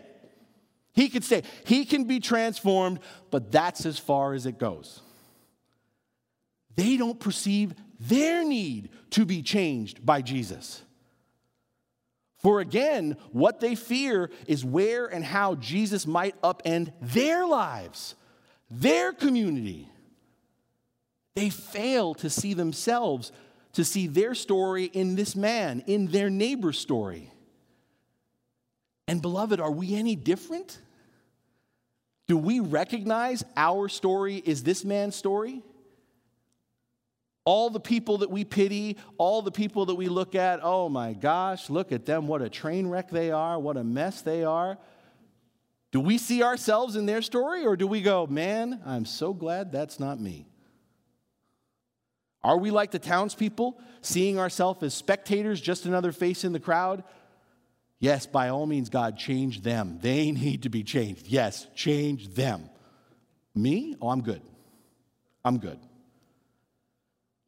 He 0.99 1.09
can 1.09 1.23
say, 1.23 1.45
He 1.65 1.85
can 1.85 2.05
be 2.05 2.19
transformed, 2.19 2.99
but 3.31 3.53
that's 3.53 3.87
as 3.87 4.01
far 4.01 4.35
as 4.35 4.47
it 4.47 4.59
goes. 4.59 5.01
They 6.75 6.97
don't 6.97 7.21
perceive 7.21 7.73
their 8.01 8.43
need 8.43 8.91
to 9.11 9.25
be 9.25 9.43
changed 9.43 10.05
by 10.05 10.23
Jesus. 10.23 10.83
For 12.39 12.59
again, 12.59 13.17
what 13.31 13.61
they 13.61 13.77
fear 13.77 14.33
is 14.49 14.65
where 14.65 15.07
and 15.07 15.25
how 15.25 15.55
Jesus 15.55 16.05
might 16.05 16.41
upend 16.43 16.93
their 17.01 17.47
lives, 17.47 18.17
their 18.69 19.13
community. 19.13 19.89
They 21.37 21.51
fail 21.51 22.15
to 22.15 22.29
see 22.29 22.55
themselves, 22.55 23.31
to 23.75 23.85
see 23.85 24.09
their 24.09 24.35
story 24.35 24.87
in 24.87 25.15
this 25.15 25.37
man, 25.37 25.85
in 25.87 26.09
their 26.09 26.29
neighbor's 26.29 26.77
story. 26.81 27.31
And 29.07 29.23
beloved, 29.23 29.61
are 29.61 29.71
we 29.71 29.95
any 29.95 30.17
different? 30.17 30.81
Do 32.29 32.37
we 32.37 32.61
recognize 32.61 33.43
our 33.57 33.89
story 33.89 34.37
is 34.37 34.63
this 34.63 34.85
man's 34.85 35.17
story? 35.17 35.63
All 37.47 37.71
the 37.71 37.81
people 37.81 38.19
that 38.19 38.31
we 38.31 38.45
pity, 38.45 38.99
all 39.17 39.41
the 39.41 39.51
people 39.51 39.87
that 39.87 39.95
we 39.95 40.09
look 40.09 40.35
at, 40.35 40.61
oh 40.63 40.91
my 40.91 41.15
gosh, 41.15 41.71
look 41.71 41.91
at 41.91 42.05
them, 42.05 42.27
what 42.27 42.43
a 42.43 42.51
train 42.51 42.87
wreck 42.87 43.09
they 43.11 43.31
are, 43.31 43.59
what 43.59 43.79
a 43.79 43.85
mess 43.85 44.21
they 44.21 44.45
are. 44.45 44.77
Do 45.91 46.01
we 46.01 46.19
see 46.19 46.43
ourselves 46.43 46.97
in 46.97 47.07
their 47.07 47.23
story, 47.23 47.65
or 47.65 47.75
do 47.75 47.87
we 47.87 48.03
go, 48.03 48.27
man, 48.27 48.83
I'm 48.85 49.07
so 49.07 49.33
glad 49.33 49.73
that's 49.73 49.99
not 49.99 50.21
me? 50.21 50.47
Are 52.45 52.59
we 52.59 52.71
like 52.71 52.91
the 52.91 52.99
townspeople, 52.99 53.81
seeing 54.03 54.39
ourselves 54.39 54.83
as 54.83 54.93
spectators, 54.93 55.59
just 55.61 55.87
another 55.87 56.13
face 56.13 56.45
in 56.45 56.53
the 56.53 56.61
crowd? 56.61 57.03
Yes, 58.01 58.27
by 58.27 58.49
all 58.49 58.67
means, 58.67 58.91
God, 58.91 59.17
change 59.17 59.63
them. 59.63 59.99
They 60.01 60.31
need 60.33 60.63
to 60.63 60.69
be 60.69 60.83
changed. 60.83 61.27
Yes, 61.27 61.67
change 61.75 62.29
them. 62.35 62.69
Me? 63.55 63.97
Oh, 64.01 64.09
I'm 64.09 64.23
good. 64.23 64.43
I'm 65.45 65.59
good. 65.59 65.79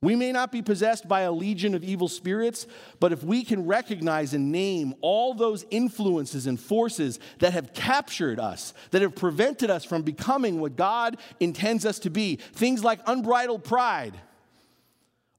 We 0.02 0.16
may 0.16 0.32
not 0.32 0.50
be 0.50 0.62
possessed 0.62 1.06
by 1.06 1.22
a 1.22 1.32
legion 1.32 1.74
of 1.74 1.84
evil 1.84 2.08
spirits, 2.08 2.66
but 3.00 3.12
if 3.12 3.22
we 3.22 3.44
can 3.44 3.66
recognize 3.66 4.32
and 4.32 4.50
name 4.50 4.94
all 5.02 5.34
those 5.34 5.66
influences 5.70 6.46
and 6.46 6.58
forces 6.58 7.18
that 7.40 7.52
have 7.52 7.74
captured 7.74 8.40
us, 8.40 8.72
that 8.92 9.02
have 9.02 9.14
prevented 9.14 9.68
us 9.68 9.84
from 9.84 10.00
becoming 10.00 10.58
what 10.58 10.74
God 10.74 11.18
intends 11.38 11.84
us 11.84 11.98
to 12.00 12.10
be, 12.10 12.36
things 12.36 12.82
like 12.82 13.00
unbridled 13.06 13.62
pride, 13.62 14.18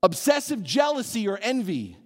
obsessive 0.03 0.61
jealousy 0.61 1.27
or 1.27 1.39
envy, 1.41 1.97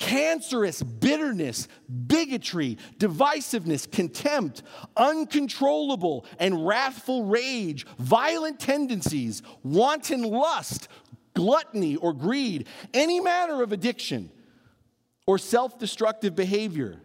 cancerous 0.00 0.82
bitterness, 0.82 1.68
bigotry, 2.08 2.78
divisiveness, 2.98 3.88
contempt, 3.88 4.64
uncontrollable 4.96 6.26
and 6.40 6.66
wrathful 6.66 7.26
rage, 7.26 7.86
violent 7.98 8.58
tendencies, 8.58 9.42
wanton 9.62 10.22
lust, 10.22 10.88
gluttony 11.34 11.94
or 11.96 12.12
greed, 12.12 12.66
any 12.92 13.20
manner 13.20 13.62
of 13.62 13.72
addiction 13.72 14.32
or 15.26 15.38
self 15.38 15.78
destructive 15.78 16.34
behavior. 16.34 16.98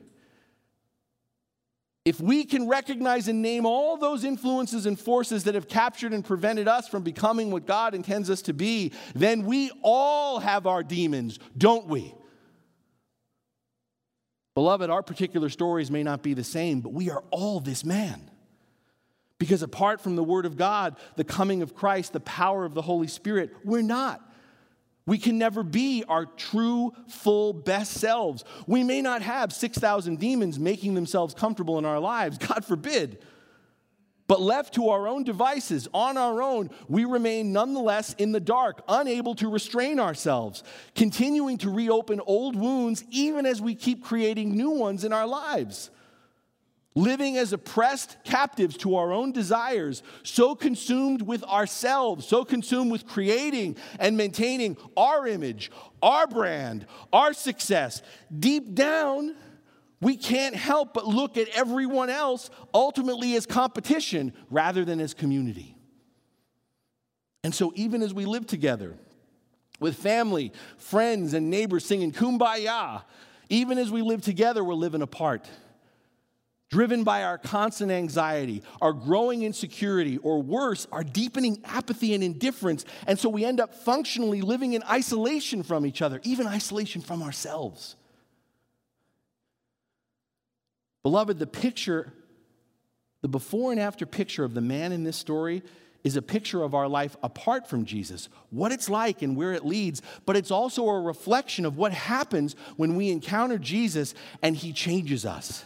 If 2.06 2.22
we 2.22 2.46
can 2.46 2.68
recognize 2.68 3.28
and 3.28 3.42
name 3.42 3.66
all 3.66 3.98
those 3.98 4.24
influences 4.24 4.86
and 4.86 4.98
forces 4.98 5.44
that 5.46 5.56
have 5.56 5.68
captured 5.68 6.14
and 6.14 6.24
prevented 6.24 6.68
us 6.68 6.88
from 6.88 7.04
becoming 7.04 7.52
what 7.52 7.66
God 7.66 7.94
intends 7.94 8.30
us 8.30 8.44
to 8.44 8.54
be, 8.54 8.94
then 9.16 9.44
we 9.44 9.72
all 9.82 10.40
have 10.40 10.66
our 10.68 10.84
demons, 10.84 11.40
don't 11.58 11.88
we? 11.88 12.14
Beloved, 14.56 14.90
our 14.90 15.04
particular 15.04 15.50
stories 15.50 15.92
may 15.92 16.02
not 16.02 16.24
be 16.24 16.34
the 16.34 16.44
same, 16.44 16.80
but 16.80 16.94
we 16.94 17.12
are 17.12 17.24
all 17.30 17.60
this 17.60 17.84
man. 17.84 18.32
Because 19.38 19.62
apart 19.62 20.00
from 20.00 20.16
the 20.16 20.24
Word 20.24 20.46
of 20.46 20.56
God, 20.56 20.96
the 21.18 21.26
coming 21.26 21.62
of 21.62 21.76
Christ, 21.76 22.14
the 22.14 22.22
power 22.22 22.64
of 22.64 22.74
the 22.74 22.82
Holy 22.82 23.08
Spirit, 23.08 23.52
we're 23.66 23.82
not. 23.82 24.22
We 25.06 25.18
can 25.18 25.38
never 25.38 25.62
be 25.62 26.04
our 26.08 26.26
true, 26.26 26.94
full, 27.10 27.54
best 27.54 27.94
selves. 27.94 28.44
We 28.66 28.84
may 28.84 29.02
not 29.02 29.22
have 29.22 29.54
6,000 29.54 30.20
demons 30.20 30.58
making 30.58 30.96
themselves 30.96 31.34
comfortable 31.34 31.78
in 31.78 31.86
our 31.86 32.00
lives, 32.00 32.38
God 32.38 32.66
forbid. 32.66 33.20
But 34.28 34.42
left 34.42 34.74
to 34.76 34.90
our 34.90 35.08
own 35.08 35.24
devices, 35.24 35.88
on 35.94 36.18
our 36.18 36.42
own, 36.42 36.72
we 36.88 37.06
remain 37.06 37.54
nonetheless 37.54 38.14
in 38.16 38.32
the 38.32 38.40
dark, 38.40 38.84
unable 38.88 39.36
to 39.36 39.50
restrain 39.50 40.00
ourselves, 40.00 40.64
continuing 40.96 41.60
to 41.60 41.70
reopen 41.70 42.20
old 42.26 42.56
wounds 42.56 43.04
even 43.12 43.46
as 43.46 43.62
we 43.62 43.76
keep 43.76 44.04
creating 44.04 44.58
new 44.58 44.72
ones 44.72 45.04
in 45.04 45.14
our 45.14 45.28
lives 45.28 45.92
living 46.96 47.36
as 47.38 47.52
oppressed 47.52 48.16
captives 48.24 48.78
to 48.78 48.96
our 48.96 49.12
own 49.12 49.34
desires, 49.34 50.02
so 50.24 50.56
consumed 50.56 51.22
with 51.22 51.44
ourselves, 51.44 52.26
so 52.26 52.46
consumed 52.46 52.92
with 52.92 53.06
creating 53.06 53.76
and 54.00 54.16
maintaining 54.16 54.78
our 54.96 55.28
image, 55.28 55.72
our 56.02 56.26
brand, 56.26 56.86
our 57.12 57.34
success. 57.34 58.02
Deep 58.40 58.74
down, 58.74 59.36
we 60.02 60.18
can't 60.18 60.56
help 60.56 60.94
but 60.94 61.08
look 61.08 61.38
at 61.38 61.48
everyone 61.50 62.10
else 62.10 62.50
ultimately 62.74 63.36
as 63.36 63.46
competition 63.46 64.34
rather 64.50 64.86
than 64.86 65.00
as 65.00 65.14
community. 65.14 65.78
And 67.44 67.54
so, 67.54 67.72
even 67.76 68.02
as 68.02 68.14
we 68.14 68.26
live 68.26 68.48
together 68.48 68.96
with 69.80 69.96
family, 69.96 70.52
friends, 70.78 71.34
and 71.34 71.50
neighbors 71.50 71.86
singing 71.86 72.12
kumbaya, 72.12 73.04
even 73.50 73.78
as 73.78 73.92
we 73.92 74.02
live 74.02 74.22
together, 74.22 74.64
we're 74.64 74.74
living 74.74 75.02
apart 75.02 75.48
driven 76.70 77.04
by 77.06 77.24
our 77.24 77.38
constant 77.38 77.92
anxiety, 77.92 78.62
our 78.82 78.92
growing 78.92 79.44
insecurity, 79.44 80.18
or 80.18 80.42
worse, 80.42 80.88
our 80.92 81.06
deepening 81.06 81.62
apathy 81.64 82.14
and 82.14 82.24
indifference. 82.24 82.84
And 83.08 83.18
so 83.18 83.30
we 83.30 83.46
end 83.46 83.62
up 83.62 83.74
functionally 83.74 84.42
living 84.42 84.74
in 84.74 84.84
isolation 84.84 85.64
from 85.64 85.86
each 85.86 86.02
other, 86.02 86.20
even 86.24 86.48
isolation 86.48 87.02
from 87.02 87.24
ourselves. 87.24 87.96
Beloved, 91.06 91.38
the 91.38 91.46
picture, 91.46 92.12
the 93.22 93.28
before 93.28 93.72
and 93.72 93.80
after 93.80 94.08
picture 94.08 94.44
of 94.44 94.56
the 94.56 94.60
man 94.62 94.92
in 94.92 95.04
this 95.04 95.16
story 95.16 95.62
is 96.04 96.16
a 96.16 96.22
picture 96.24 96.64
of 96.64 96.74
our 96.74 96.88
life 96.88 97.16
apart 97.22 97.70
from 97.70 97.86
Jesus, 97.86 98.28
what 98.50 98.72
it's 98.72 98.90
like 98.90 99.22
and 99.22 99.38
where 99.38 99.54
it 99.54 99.64
leads, 99.64 100.02
but 100.26 100.36
it's 100.36 100.50
also 100.50 100.90
a 100.90 101.00
reflection 101.00 101.64
of 101.64 101.78
what 101.78 101.92
happens 101.92 102.56
when 102.78 102.96
we 102.96 103.12
encounter 103.12 103.60
Jesus 103.60 104.16
and 104.42 104.56
he 104.56 104.74
changes 104.74 105.28
us. 105.28 105.64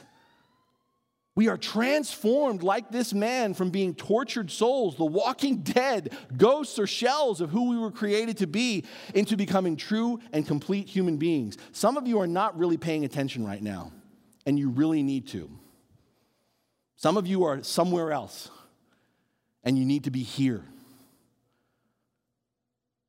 We 1.35 1.47
are 1.47 1.57
transformed 1.57 2.61
like 2.61 2.91
this 2.91 3.13
man 3.13 3.53
from 3.53 3.69
being 3.69 3.95
tortured 3.95 4.51
souls, 4.51 4.97
the 4.97 5.05
walking 5.05 5.59
dead, 5.59 6.17
ghosts 6.35 6.77
or 6.77 6.85
shells 6.85 7.39
of 7.39 7.49
who 7.49 7.69
we 7.69 7.77
were 7.77 7.91
created 7.91 8.39
to 8.39 8.47
be, 8.47 8.83
into 9.15 9.37
becoming 9.37 9.77
true 9.77 10.19
and 10.33 10.45
complete 10.45 10.89
human 10.89 11.15
beings. 11.15 11.57
Some 11.71 11.95
of 11.95 12.09
you 12.09 12.19
are 12.19 12.27
not 12.27 12.59
really 12.59 12.75
paying 12.75 13.05
attention 13.05 13.45
right 13.45 13.63
now, 13.63 13.93
and 14.45 14.57
you 14.57 14.69
really 14.69 15.03
need 15.03 15.27
to. 15.29 15.49
Some 16.95 17.17
of 17.17 17.27
you 17.27 17.43
are 17.45 17.63
somewhere 17.63 18.11
else, 18.11 18.49
and 19.63 19.77
you 19.77 19.85
need 19.85 20.03
to 20.03 20.11
be 20.11 20.23
here. 20.23 20.63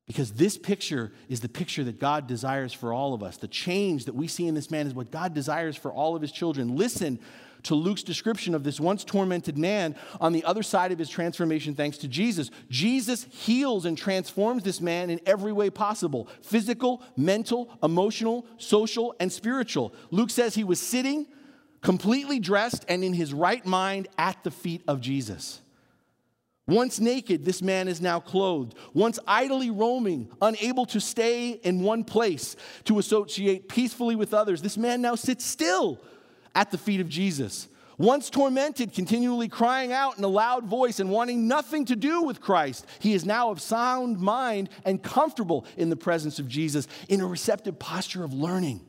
Because 0.07 0.33
this 0.33 0.57
picture 0.57 1.13
is 1.29 1.39
the 1.39 1.49
picture 1.49 1.83
that 1.85 1.99
God 1.99 2.27
desires 2.27 2.73
for 2.73 2.93
all 2.93 3.13
of 3.13 3.23
us. 3.23 3.37
The 3.37 3.47
change 3.47 4.05
that 4.05 4.15
we 4.15 4.27
see 4.27 4.47
in 4.47 4.55
this 4.55 4.69
man 4.69 4.87
is 4.87 4.93
what 4.93 5.09
God 5.09 5.33
desires 5.33 5.77
for 5.77 5.91
all 5.91 6.15
of 6.15 6.21
his 6.21 6.31
children. 6.31 6.75
Listen 6.75 7.19
to 7.63 7.75
Luke's 7.75 8.03
description 8.03 8.55
of 8.55 8.63
this 8.63 8.79
once 8.79 9.03
tormented 9.03 9.57
man 9.57 9.95
on 10.19 10.33
the 10.33 10.43
other 10.43 10.63
side 10.63 10.91
of 10.91 10.99
his 10.99 11.09
transformation 11.09 11.75
thanks 11.75 11.97
to 11.99 12.07
Jesus. 12.07 12.51
Jesus 12.69 13.25
heals 13.29 13.85
and 13.85 13.97
transforms 13.97 14.63
this 14.63 14.81
man 14.81 15.09
in 15.09 15.19
every 15.25 15.51
way 15.51 15.69
possible 15.69 16.27
physical, 16.41 17.03
mental, 17.15 17.77
emotional, 17.83 18.45
social, 18.57 19.15
and 19.19 19.31
spiritual. 19.31 19.93
Luke 20.09 20.29
says 20.29 20.55
he 20.55 20.63
was 20.63 20.79
sitting, 20.79 21.27
completely 21.81 22.39
dressed, 22.39 22.85
and 22.87 23.03
in 23.03 23.13
his 23.13 23.33
right 23.33 23.65
mind 23.65 24.07
at 24.17 24.43
the 24.43 24.51
feet 24.51 24.83
of 24.87 25.01
Jesus. 25.01 25.61
Once 26.67 26.99
naked, 26.99 27.43
this 27.43 27.61
man 27.61 27.87
is 27.87 27.99
now 27.99 28.19
clothed. 28.19 28.75
Once 28.93 29.19
idly 29.27 29.69
roaming, 29.69 30.29
unable 30.41 30.85
to 30.85 31.01
stay 31.01 31.49
in 31.63 31.81
one 31.81 32.03
place 32.03 32.55
to 32.85 32.99
associate 32.99 33.67
peacefully 33.67 34.15
with 34.15 34.33
others, 34.33 34.61
this 34.61 34.77
man 34.77 35.01
now 35.01 35.15
sits 35.15 35.43
still 35.43 35.99
at 36.55 36.71
the 36.71 36.77
feet 36.77 37.01
of 37.01 37.09
Jesus. 37.09 37.67
Once 37.97 38.29
tormented, 38.31 38.93
continually 38.93 39.47
crying 39.47 39.91
out 39.91 40.17
in 40.17 40.23
a 40.23 40.27
loud 40.27 40.65
voice 40.65 40.99
and 40.99 41.11
wanting 41.11 41.47
nothing 41.47 41.85
to 41.85 41.95
do 41.95 42.23
with 42.23 42.41
Christ, 42.41 42.85
he 42.99 43.13
is 43.13 43.25
now 43.25 43.51
of 43.51 43.61
sound 43.61 44.19
mind 44.19 44.69
and 44.85 45.03
comfortable 45.03 45.65
in 45.77 45.89
the 45.89 45.95
presence 45.95 46.39
of 46.39 46.47
Jesus 46.47 46.87
in 47.09 47.21
a 47.21 47.27
receptive 47.27 47.77
posture 47.77 48.23
of 48.23 48.33
learning 48.33 48.81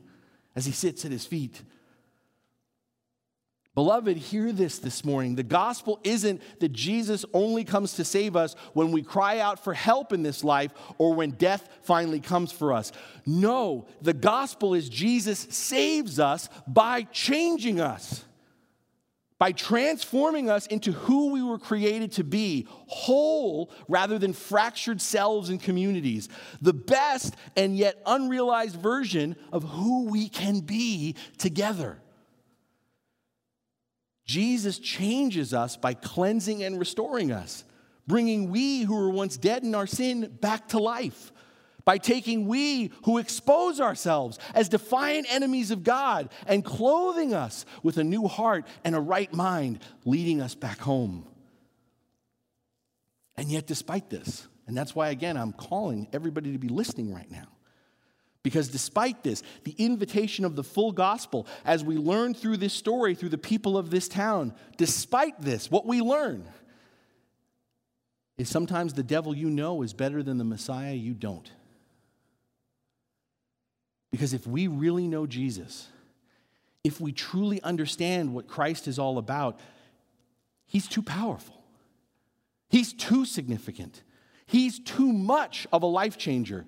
as 0.55 0.65
he 0.65 0.71
sits 0.71 1.05
at 1.05 1.11
his 1.11 1.25
feet. 1.27 1.61
Beloved, 3.75 4.17
hear 4.17 4.51
this 4.51 4.77
this 4.77 5.03
morning. 5.03 5.35
The 5.35 5.41
gospel 5.41 5.99
isn't 6.03 6.41
that 6.59 6.73
Jesus 6.73 7.25
only 7.33 7.63
comes 7.63 7.93
to 7.93 8.05
save 8.05 8.35
us 8.35 8.55
when 8.73 8.91
we 8.91 9.01
cry 9.01 9.39
out 9.39 9.63
for 9.63 9.73
help 9.73 10.13
in 10.13 10.21
this 10.21 10.43
life 10.43 10.71
or 10.99 11.15
when 11.15 11.31
death 11.31 11.67
finally 11.81 12.19
comes 12.19 12.51
for 12.51 12.71
us. 12.71 12.91
No, 13.25 13.87
the 13.99 14.13
gospel 14.13 14.75
is 14.75 14.89
Jesus 14.89 15.39
saves 15.49 16.19
us 16.19 16.49
by 16.67 17.01
changing 17.03 17.79
us, 17.79 18.23
by 19.39 19.51
transforming 19.51 20.51
us 20.51 20.67
into 20.67 20.91
who 20.91 21.31
we 21.31 21.41
were 21.41 21.57
created 21.57 22.11
to 22.11 22.23
be, 22.23 22.67
whole 22.69 23.71
rather 23.87 24.19
than 24.19 24.33
fractured 24.33 25.01
selves 25.01 25.49
and 25.49 25.59
communities. 25.59 26.29
The 26.61 26.73
best 26.73 27.35
and 27.57 27.75
yet 27.75 27.99
unrealized 28.05 28.75
version 28.75 29.35
of 29.51 29.63
who 29.63 30.11
we 30.11 30.29
can 30.29 30.59
be 30.59 31.15
together. 31.39 32.02
Jesus 34.25 34.79
changes 34.79 35.53
us 35.53 35.75
by 35.75 35.93
cleansing 35.93 36.63
and 36.63 36.79
restoring 36.79 37.31
us, 37.31 37.63
bringing 38.07 38.49
we 38.49 38.81
who 38.83 38.95
were 38.95 39.09
once 39.09 39.37
dead 39.37 39.63
in 39.63 39.75
our 39.75 39.87
sin 39.87 40.37
back 40.41 40.69
to 40.69 40.79
life. 40.79 41.31
By 41.85 41.97
taking 41.97 42.47
we 42.47 42.93
who 43.03 43.17
expose 43.17 43.81
ourselves 43.81 44.39
as 44.55 44.69
defiant 44.69 45.27
enemies 45.29 45.69
of 45.69 45.83
God 45.83 46.29
and 46.47 46.63
clothing 46.63 47.33
us 47.33 47.65
with 47.83 47.97
a 47.97 48.05
new 48.05 48.25
heart 48.27 48.65
and 48.85 48.95
a 48.95 49.01
right 49.01 49.33
mind, 49.33 49.79
leading 50.05 50.39
us 50.39 50.55
back 50.55 50.79
home. 50.79 51.27
And 53.35 53.49
yet, 53.49 53.67
despite 53.67 54.09
this, 54.09 54.47
and 54.65 54.77
that's 54.77 54.95
why, 54.95 55.09
again, 55.09 55.35
I'm 55.35 55.51
calling 55.51 56.07
everybody 56.13 56.53
to 56.53 56.57
be 56.57 56.69
listening 56.69 57.13
right 57.13 57.29
now. 57.29 57.47
Because 58.43 58.67
despite 58.67 59.23
this, 59.23 59.41
the 59.63 59.73
invitation 59.77 60.43
of 60.43 60.57
the 60.57 60.63
full 60.63 60.91
gospel, 60.91 61.47
as 61.63 61.83
we 61.83 61.95
learn 61.95 62.33
through 62.33 62.57
this 62.57 62.73
story, 62.73 63.15
through 63.15 63.29
the 63.29 63.37
people 63.37 63.77
of 63.77 63.89
this 63.89 64.09
town, 64.09 64.53
despite 64.77 65.41
this, 65.41 65.71
what 65.71 65.85
we 65.85 66.01
learn 66.01 66.43
is 68.37 68.49
sometimes 68.49 68.93
the 68.93 69.03
devil 69.03 69.35
you 69.35 69.49
know 69.49 69.81
is 69.81 69.93
better 69.93 70.21
than 70.21 70.37
the 70.37 70.43
Messiah 70.43 70.93
you 70.93 71.13
don't. 71.13 71.49
Because 74.11 74.33
if 74.33 74.45
we 74.45 74.67
really 74.67 75.07
know 75.07 75.25
Jesus, 75.25 75.87
if 76.83 76.99
we 76.99 77.13
truly 77.13 77.61
understand 77.63 78.33
what 78.33 78.47
Christ 78.47 78.89
is 78.89 78.99
all 78.99 79.17
about, 79.17 79.59
he's 80.65 80.87
too 80.87 81.01
powerful. 81.01 81.63
He's 82.69 82.91
too 82.91 83.23
significant. 83.23 84.03
He's 84.45 84.79
too 84.79 85.13
much 85.13 85.65
of 85.71 85.81
a 85.81 85.87
life 85.87 86.17
changer 86.17 86.65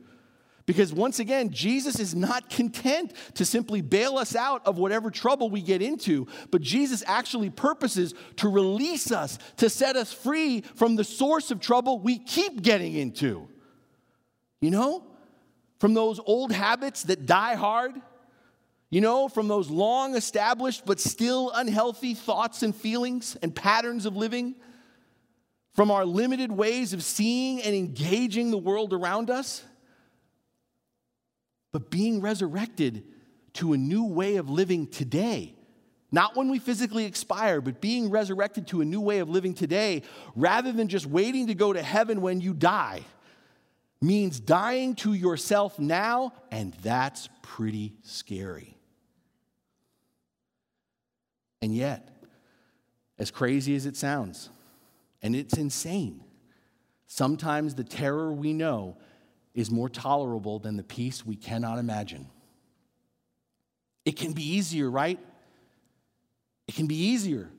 because 0.66 0.92
once 0.92 1.20
again, 1.20 1.52
Jesus 1.52 2.00
is 2.00 2.16
not 2.16 2.50
content 2.50 3.14
to 3.36 3.46
simply 3.46 3.82
bail 3.82 4.18
us 4.18 4.36
out 4.36 4.66
of 4.66 4.78
whatever 4.78 5.12
trouble 5.12 5.50
we 5.50 5.62
get 5.62 5.82
into, 5.82 6.28
but 6.50 6.62
Jesus 6.62 7.04
actually 7.06 7.52
purposes 7.52 8.16
to 8.38 8.50
release 8.50 9.12
us, 9.12 9.38
to 9.58 9.70
set 9.70 9.96
us 9.96 10.12
free 10.12 10.62
from 10.62 10.96
the 10.96 11.04
source 11.04 11.52
of 11.52 11.60
trouble 11.60 12.00
we 12.00 12.18
keep 12.18 12.64
getting 12.64 12.96
into. 12.96 13.48
You 14.60 14.72
know, 14.72 15.04
from 15.80 15.94
those 15.94 16.20
old 16.26 16.52
habits 16.52 17.04
that 17.04 17.28
die 17.28 17.54
hard, 17.54 17.94
you 18.90 19.02
know, 19.02 19.28
from 19.28 19.48
those 19.48 19.70
long 19.70 20.16
established 20.16 20.84
but 20.86 21.00
still 21.00 21.52
unhealthy 21.54 22.16
thoughts 22.16 22.64
and 22.64 22.76
feelings 22.76 23.38
and 23.44 23.54
patterns 23.54 24.08
of 24.08 24.16
living, 24.16 24.56
from 25.76 25.92
our 25.92 26.06
limited 26.06 26.52
ways 26.52 26.94
of 26.94 27.04
seeing 27.04 27.62
and 27.62 27.76
engaging 27.76 28.50
the 28.50 28.58
world 28.58 28.94
around 28.94 29.30
us 29.30 29.62
but 31.76 31.90
being 31.90 32.22
resurrected 32.22 33.04
to 33.52 33.74
a 33.74 33.78
new 33.78 34.06
way 34.06 34.38
of 34.38 34.50
living 34.50 34.88
today. 34.88 35.54
Not 36.10 36.34
when 36.38 36.50
we 36.50 36.58
physically 36.58 37.04
expire, 37.04 37.60
but 37.60 37.82
being 37.82 38.10
resurrected 38.10 38.68
to 38.68 38.80
a 38.80 38.86
new 38.86 39.02
way 39.02 39.20
of 39.20 39.28
living 39.28 39.54
today 39.54 40.04
rather 40.38 40.72
than 40.72 40.88
just 40.88 41.06
waiting 41.06 41.48
to 41.48 41.54
go 41.54 41.74
to 41.74 41.84
heaven 41.84 42.22
when 42.22 42.40
you 42.40 42.54
die 42.54 43.02
means 44.02 44.40
dying 44.40 44.96
to 44.96 45.12
yourself 45.12 45.78
now, 45.78 46.32
and 46.50 46.74
that's 46.76 47.28
pretty 47.42 47.98
scary. 48.04 48.78
And 51.62 51.76
yet, 51.76 52.08
as 53.20 53.32
crazy 53.32 53.76
as 53.76 53.86
it 53.86 53.98
sounds, 53.98 54.50
and 55.22 55.36
it's 55.36 55.58
insane, 55.58 56.24
sometimes 57.06 57.76
the 57.76 57.84
terror 57.84 58.32
we 58.32 58.54
know 58.54 58.96
is 59.56 59.72
more 59.72 59.90
tolerable 59.90 60.60
than 60.60 60.78
the 60.78 60.84
peace 60.84 61.26
we 61.26 61.36
cannot 61.36 61.80
imagine. 61.80 62.28
It 64.04 64.18
can 64.18 64.34
be 64.34 64.44
easier, 64.44 64.92
right? 64.92 65.18
It 66.68 66.76
can 66.76 66.88
be 66.88 66.96
easier 66.96 67.50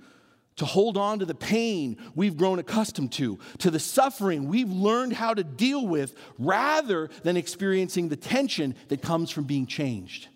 to 0.56 0.64
hold 0.64 0.96
on 0.96 1.18
to 1.18 1.24
the 1.24 1.34
pain 1.34 1.98
we've 2.14 2.36
grown 2.36 2.58
accustomed 2.58 3.12
to, 3.12 3.38
to 3.58 3.70
the 3.70 3.78
suffering 3.78 4.48
we've 4.48 4.70
learned 4.70 5.12
how 5.12 5.34
to 5.34 5.44
deal 5.44 5.86
with, 5.86 6.14
rather 6.38 7.10
than 7.22 7.36
experiencing 7.36 8.08
the 8.08 8.16
tension 8.16 8.74
that 8.88 9.02
comes 9.02 9.30
from 9.30 9.44
being 9.44 9.66
changed. 9.66 10.28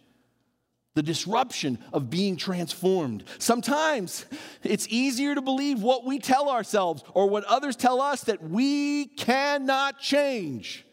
The 0.94 1.02
disruption 1.02 1.78
of 1.92 2.10
being 2.10 2.36
transformed. 2.36 3.24
Sometimes 3.38 4.26
it's 4.62 4.88
easier 4.90 5.34
to 5.34 5.40
believe 5.40 5.80
what 5.82 6.04
we 6.04 6.18
tell 6.18 6.50
ourselves 6.50 7.04
or 7.14 7.28
what 7.28 7.44
others 7.44 7.76
tell 7.76 8.00
us 8.00 8.22
that 8.24 8.42
we 8.42 9.06
cannot 9.06 10.00
change 10.00 10.84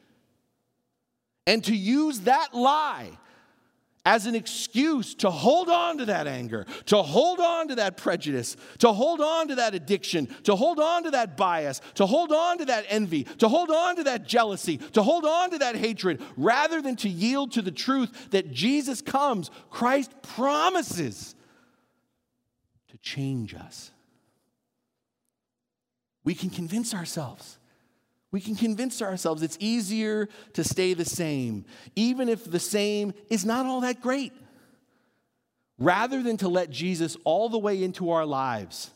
and 1.48 1.64
to 1.64 1.76
use 1.76 2.20
that 2.22 2.54
lie 2.54 3.18
as 4.06 4.26
an 4.26 4.36
excuse 4.36 5.16
to 5.16 5.30
hold 5.30 5.70
on 5.70 5.98
to 5.98 6.06
that 6.06 6.28
anger, 6.28 6.66
to 6.86 7.02
hold 7.02 7.40
on 7.40 7.70
to 7.70 7.76
that 7.76 7.98
prejudice, 7.98 8.56
to 8.78 8.94
hold 8.94 9.20
on 9.20 9.48
to 9.48 9.56
that 9.56 9.74
addiction, 9.74 10.28
to 10.44 10.56
hold 10.56 10.80
on 10.80 11.04
to 11.04 11.12
that 11.12 11.36
bias, 11.36 11.82
to 11.96 12.06
hold 12.06 12.32
on 12.32 12.58
to 12.58 12.66
that 12.66 12.86
envy, 12.88 13.24
to 13.24 13.50
hold 13.50 13.70
on 13.70 13.96
to 13.96 14.04
that 14.04 14.26
jealousy, 14.26 14.78
to 14.78 15.04
hold 15.04 15.26
on 15.26 15.50
to 15.50 15.58
that 15.58 15.76
hatred, 15.76 16.22
rather 16.38 16.82
than 16.82 16.96
to 16.96 17.10
yield 17.10 17.52
to 17.52 17.62
the 17.62 17.72
truth 17.72 18.30
that 18.32 18.52
Jesus 18.52 19.02
comes, 19.02 19.50
Christ 19.70 20.12
promises 20.22 21.36
to 22.90 22.98
change 23.00 23.54
us. 23.54 23.92
We 26.24 26.34
can 26.34 26.50
convince 26.50 26.94
ourselves 26.94 27.57
we 28.38 28.42
can 28.42 28.54
convince 28.54 29.02
ourselves 29.02 29.42
it's 29.42 29.58
easier 29.60 30.30
to 30.54 30.64
stay 30.64 30.94
the 30.94 31.04
same, 31.04 31.66
even 31.96 32.30
if 32.30 32.44
the 32.44 32.60
same 32.60 33.12
is 33.32 33.44
not 33.44 33.66
all 33.66 33.82
that 33.82 34.00
great. 34.00 34.32
Rather 35.80 36.22
than 36.22 36.38
to 36.38 36.48
let 36.48 36.70
Jesus 36.70 37.18
all 37.24 37.50
the 37.50 37.58
way 37.58 37.84
into 37.84 38.12
our 38.12 38.28
lives, 38.28 38.92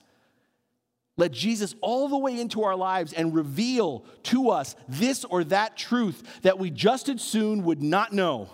let 1.18 1.32
Jesus 1.32 1.74
all 1.82 2.08
the 2.08 2.20
way 2.20 2.40
into 2.40 2.62
our 2.62 2.76
lives 2.76 3.14
and 3.14 3.34
reveal 3.34 4.06
to 4.26 4.52
us 4.52 4.76
this 4.88 5.26
or 5.26 5.44
that 5.46 5.76
truth 5.76 6.22
that 6.44 6.60
we 6.60 6.70
just 6.70 7.10
as 7.10 7.24
soon 7.24 7.64
would 7.64 7.82
not 7.82 8.14
know. 8.14 8.48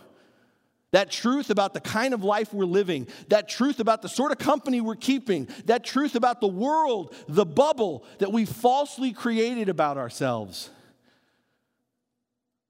That 0.92 1.12
truth 1.12 1.50
about 1.50 1.74
the 1.74 1.82
kind 1.82 2.14
of 2.14 2.24
life 2.24 2.54
we're 2.54 2.64
living, 2.64 3.10
that 3.28 3.50
truth 3.50 3.82
about 3.82 4.02
the 4.02 4.08
sort 4.08 4.32
of 4.32 4.38
company 4.38 4.80
we're 4.80 4.96
keeping, 4.96 5.50
that 5.66 5.84
truth 5.84 6.16
about 6.16 6.40
the 6.40 6.48
world, 6.48 7.14
the 7.28 7.46
bubble 7.46 8.06
that 8.20 8.32
we 8.32 8.46
falsely 8.46 9.12
created 9.12 9.68
about 9.68 9.98
ourselves. 9.98 10.70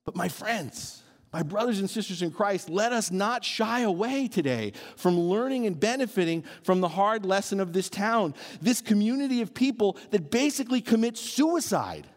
But, 0.08 0.16
my 0.16 0.30
friends, 0.30 1.04
my 1.34 1.44
brothers 1.44 1.80
and 1.80 1.90
sisters 1.90 2.22
in 2.22 2.32
Christ, 2.32 2.70
let 2.70 2.94
us 2.94 3.12
not 3.12 3.44
shy 3.44 3.82
away 3.82 4.30
today 4.30 4.72
from 4.96 5.20
learning 5.20 5.66
and 5.66 5.78
benefiting 5.78 6.46
from 6.64 6.80
the 6.80 6.88
hard 6.88 7.26
lesson 7.26 7.60
of 7.60 7.74
this 7.74 7.90
town, 7.90 8.34
this 8.62 8.80
community 8.80 9.42
of 9.42 9.54
people 9.54 9.98
that 10.12 10.32
basically 10.32 10.80
commit 10.80 11.18
suicide 11.18 12.08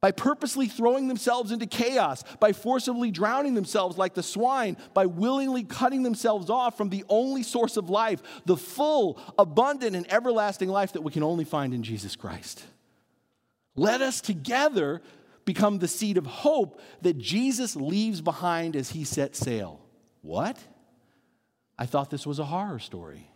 by 0.00 0.10
purposely 0.10 0.66
throwing 0.66 1.06
themselves 1.06 1.52
into 1.52 1.66
chaos, 1.66 2.24
by 2.40 2.52
forcibly 2.52 3.12
drowning 3.12 3.54
themselves 3.54 3.96
like 3.96 4.14
the 4.14 4.22
swine, 4.24 4.76
by 4.92 5.06
willingly 5.06 5.62
cutting 5.62 6.02
themselves 6.02 6.50
off 6.50 6.76
from 6.76 6.88
the 6.88 7.04
only 7.08 7.44
source 7.44 7.76
of 7.76 7.90
life, 7.90 8.20
the 8.44 8.56
full, 8.56 9.20
abundant, 9.38 9.94
and 9.94 10.12
everlasting 10.12 10.68
life 10.68 10.94
that 10.94 11.02
we 11.02 11.12
can 11.12 11.22
only 11.22 11.44
find 11.44 11.74
in 11.74 11.84
Jesus 11.84 12.16
Christ. 12.16 12.64
Let 13.76 14.02
us 14.02 14.20
together 14.20 15.00
become 15.44 15.78
the 15.78 15.88
seed 15.88 16.16
of 16.16 16.26
hope 16.26 16.80
that 17.02 17.18
Jesus 17.18 17.76
leaves 17.76 18.20
behind 18.20 18.76
as 18.76 18.90
he 18.90 19.04
sets 19.04 19.38
sail. 19.38 19.80
What? 20.20 20.58
I 21.78 21.86
thought 21.86 22.10
this 22.10 22.26
was 22.26 22.38
a 22.38 22.44
horror 22.44 22.78
story. 22.78 23.28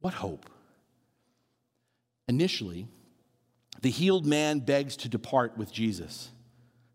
What 0.00 0.14
hope? 0.14 0.50
Initially, 2.28 2.88
the 3.80 3.90
healed 3.90 4.26
man 4.26 4.60
begs 4.60 4.96
to 4.98 5.08
depart 5.08 5.56
with 5.56 5.72
Jesus, 5.72 6.30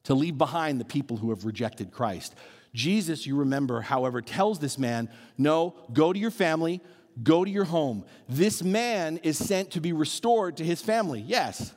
to 0.04 0.14
leave 0.14 0.38
behind 0.38 0.80
the 0.80 0.86
people 0.86 1.18
who 1.18 1.30
have 1.30 1.46
rejected 1.46 1.92
Christ. 1.92 2.36
Jesus, 2.74 3.26
you 3.26 3.38
remember, 3.38 3.82
however, 3.82 4.22
tells 4.22 4.60
this 4.60 4.78
man, 4.78 5.10
No, 5.38 5.76
go 5.94 6.14
to 6.14 6.20
your 6.20 6.32
family, 6.32 6.82
go 7.24 7.44
to 7.44 7.50
your 7.50 7.66
home. 7.66 8.06
This 8.30 8.62
man 8.64 9.18
is 9.18 9.38
sent 9.38 9.72
to 9.72 9.82
be 9.82 9.94
restored 9.94 10.58
to 10.58 10.64
his 10.64 10.82
family. 10.82 11.22
Yes. 11.22 11.74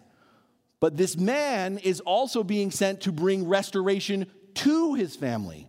But 0.81 0.97
this 0.97 1.17
man 1.17 1.79
is 1.79 2.01
also 2.01 2.43
being 2.43 2.71
sent 2.71 3.03
to 3.03 3.13
bring 3.13 3.47
restoration 3.47 4.27
to 4.55 4.95
his 4.95 5.15
family. 5.15 5.69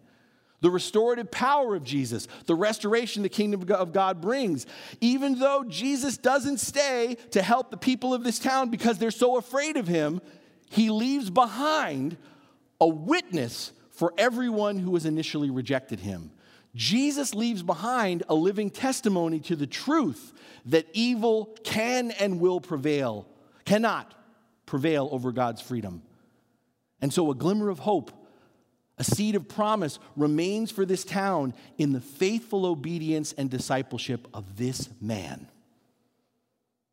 the 0.61 0.69
restorative 0.69 1.29
power 1.31 1.75
of 1.75 1.83
Jesus, 1.83 2.27
the 2.45 2.55
restoration 2.55 3.23
the 3.23 3.29
kingdom 3.29 3.69
of 3.71 3.91
God 3.91 4.21
brings. 4.21 4.65
Even 5.01 5.39
though 5.39 5.63
Jesus 5.67 6.17
doesn't 6.17 6.59
stay 6.59 7.17
to 7.31 7.41
help 7.41 7.71
the 7.71 7.77
people 7.77 8.13
of 8.13 8.23
this 8.23 8.39
town 8.39 8.69
because 8.69 8.97
they're 8.97 9.11
so 9.11 9.37
afraid 9.37 9.75
of 9.75 9.87
him, 9.87 10.21
he 10.69 10.89
leaves 10.89 11.29
behind 11.29 12.15
a 12.79 12.87
witness 12.87 13.73
for 13.89 14.13
everyone 14.17 14.79
who 14.79 14.93
has 14.93 15.05
initially 15.05 15.49
rejected 15.49 15.99
him. 15.99 16.31
Jesus 16.75 17.35
leaves 17.35 17.63
behind 17.63 18.23
a 18.29 18.35
living 18.35 18.69
testimony 18.69 19.39
to 19.41 19.55
the 19.55 19.67
truth 19.67 20.31
that 20.65 20.87
evil 20.93 21.57
can 21.63 22.11
and 22.11 22.39
will 22.39 22.61
prevail, 22.61 23.27
cannot 23.65 24.13
prevail 24.71 25.09
over 25.11 25.33
God's 25.33 25.59
freedom. 25.59 26.01
And 27.01 27.13
so, 27.13 27.29
a 27.29 27.35
glimmer 27.35 27.67
of 27.67 27.79
hope 27.79 28.11
a 28.97 29.03
seed 29.03 29.35
of 29.35 29.47
promise 29.47 29.97
remains 30.15 30.69
for 30.69 30.85
this 30.85 31.03
town 31.03 31.55
in 31.77 31.91
the 31.91 31.99
faithful 31.99 32.67
obedience 32.67 33.33
and 33.33 33.49
discipleship 33.49 34.27
of 34.33 34.57
this 34.57 34.89
man. 35.01 35.47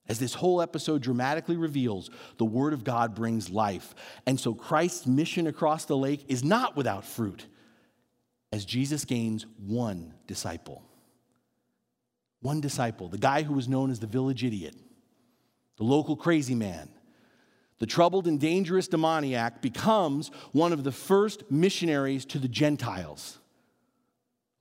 As 0.08 0.18
this 0.18 0.32
whole 0.32 0.62
episode 0.62 1.02
dramatically 1.02 1.56
reveals, 1.56 2.08
the 2.38 2.46
Word 2.46 2.72
of 2.72 2.82
God 2.82 3.14
brings 3.14 3.50
life. 3.50 3.94
And 4.26 4.40
so 4.40 4.54
Christ's 4.54 5.06
mission 5.06 5.46
across 5.46 5.84
the 5.84 5.98
lake 5.98 6.24
is 6.28 6.42
not 6.42 6.76
without 6.76 7.04
fruit 7.04 7.44
as 8.52 8.64
Jesus 8.64 9.04
gains 9.04 9.44
one 9.58 10.14
disciple. 10.26 10.82
One 12.40 12.62
disciple, 12.62 13.08
the 13.08 13.18
guy 13.18 13.42
who 13.42 13.52
was 13.52 13.68
known 13.68 13.90
as 13.90 14.00
the 14.00 14.06
village 14.06 14.44
idiot, 14.44 14.74
the 15.76 15.84
local 15.84 16.16
crazy 16.16 16.54
man, 16.54 16.88
the 17.78 17.86
troubled 17.86 18.26
and 18.26 18.40
dangerous 18.40 18.88
demoniac 18.88 19.62
becomes 19.62 20.30
one 20.52 20.72
of 20.72 20.84
the 20.84 20.92
first 20.92 21.50
missionaries 21.50 22.24
to 22.26 22.38
the 22.38 22.48
Gentiles. 22.48 23.38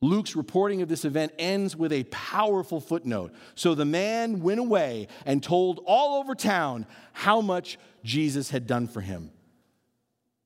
Luke's 0.01 0.35
reporting 0.35 0.83
of 0.83 0.89
this 0.89 1.05
event 1.05 1.31
ends 1.39 1.75
with 1.75 1.91
a 1.91 2.03
powerful 2.05 2.79
footnote. 2.79 3.33
So 3.55 3.73
the 3.73 3.85
man 3.85 4.41
went 4.41 4.59
away 4.59 5.07
and 5.25 5.41
told 5.41 5.79
all 5.85 6.19
over 6.19 6.35
town 6.35 6.85
how 7.13 7.41
much 7.41 7.79
Jesus 8.03 8.51
had 8.51 8.67
done 8.67 8.87
for 8.87 9.01
him. 9.01 9.31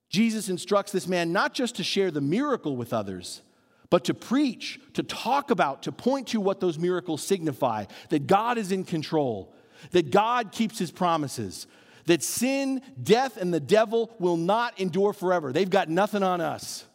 Jesus 0.09 0.47
instructs 0.47 0.91
this 0.91 1.07
man 1.07 1.33
not 1.33 1.53
just 1.53 1.75
to 1.75 1.83
share 1.83 2.11
the 2.11 2.21
miracle 2.21 2.77
with 2.77 2.93
others, 2.93 3.41
but 3.89 4.05
to 4.05 4.13
preach, 4.13 4.79
to 4.93 5.03
talk 5.03 5.51
about, 5.51 5.83
to 5.83 5.91
point 5.91 6.27
to 6.29 6.39
what 6.39 6.61
those 6.61 6.79
miracles 6.79 7.21
signify 7.21 7.85
that 8.09 8.27
God 8.27 8.57
is 8.57 8.71
in 8.71 8.85
control, 8.85 9.53
that 9.91 10.11
God 10.11 10.53
keeps 10.53 10.79
his 10.79 10.91
promises, 10.91 11.67
that 12.05 12.23
sin, 12.23 12.81
death, 13.01 13.37
and 13.37 13.53
the 13.53 13.59
devil 13.59 14.11
will 14.19 14.37
not 14.37 14.79
endure 14.79 15.13
forever. 15.13 15.51
They've 15.51 15.69
got 15.69 15.89
nothing 15.89 16.23
on 16.23 16.41
us. 16.41 16.85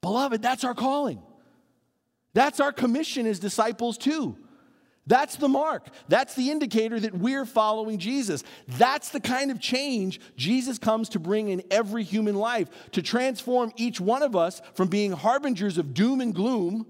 Beloved, 0.00 0.42
that's 0.42 0.64
our 0.64 0.74
calling. 0.74 1.22
That's 2.34 2.60
our 2.60 2.72
commission 2.72 3.26
as 3.26 3.38
disciples, 3.38 3.98
too. 3.98 4.36
That's 5.06 5.36
the 5.36 5.48
mark. 5.48 5.86
That's 6.08 6.34
the 6.34 6.50
indicator 6.50 6.98
that 6.98 7.14
we're 7.14 7.44
following 7.44 7.98
Jesus. 7.98 8.42
That's 8.66 9.10
the 9.10 9.20
kind 9.20 9.50
of 9.50 9.60
change 9.60 10.20
Jesus 10.36 10.78
comes 10.78 11.10
to 11.10 11.20
bring 11.20 11.48
in 11.48 11.62
every 11.70 12.02
human 12.02 12.34
life, 12.34 12.68
to 12.92 13.02
transform 13.02 13.72
each 13.76 14.00
one 14.00 14.22
of 14.22 14.34
us 14.34 14.60
from 14.74 14.88
being 14.88 15.12
harbingers 15.12 15.78
of 15.78 15.94
doom 15.94 16.20
and 16.20 16.34
gloom 16.34 16.86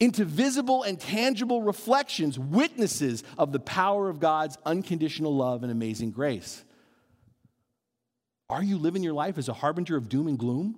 into 0.00 0.24
visible 0.24 0.82
and 0.82 0.98
tangible 0.98 1.62
reflections, 1.62 2.38
witnesses 2.38 3.22
of 3.38 3.52
the 3.52 3.60
power 3.60 4.08
of 4.08 4.20
God's 4.20 4.58
unconditional 4.66 5.34
love 5.34 5.62
and 5.62 5.70
amazing 5.70 6.10
grace. 6.10 6.64
Are 8.50 8.62
you 8.62 8.76
living 8.76 9.02
your 9.02 9.14
life 9.14 9.38
as 9.38 9.48
a 9.48 9.54
harbinger 9.54 9.96
of 9.96 10.08
doom 10.08 10.28
and 10.28 10.38
gloom? 10.38 10.76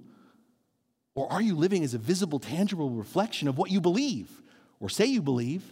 Or 1.15 1.33
are 1.33 1.43
you 1.43 1.57
living 1.57 1.83
as 1.83 1.95
a 1.95 1.99
visible, 1.99 2.39
tangible 2.39 2.91
reflection 2.91 3.49
of 3.49 3.57
what 3.57 3.71
you 3.71 3.81
believe 3.81 4.31
or 4.81 4.89
say 4.89 5.07
you 5.07 5.23
believe? 5.23 5.65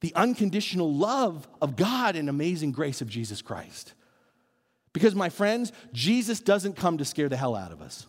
The 0.00 0.14
unconditional 0.14 0.92
love 0.92 1.46
of 1.60 1.76
God 1.76 2.16
and 2.16 2.28
amazing 2.28 2.72
grace 2.72 3.00
of 3.00 3.08
Jesus 3.08 3.42
Christ. 3.42 3.92
Because, 4.92 5.14
my 5.14 5.28
friends, 5.28 5.72
Jesus 5.92 6.40
doesn't 6.40 6.74
come 6.74 6.98
to 6.98 7.04
scare 7.04 7.28
the 7.28 7.36
hell 7.36 7.54
out 7.54 7.70
of 7.70 7.82
us. 7.82 8.06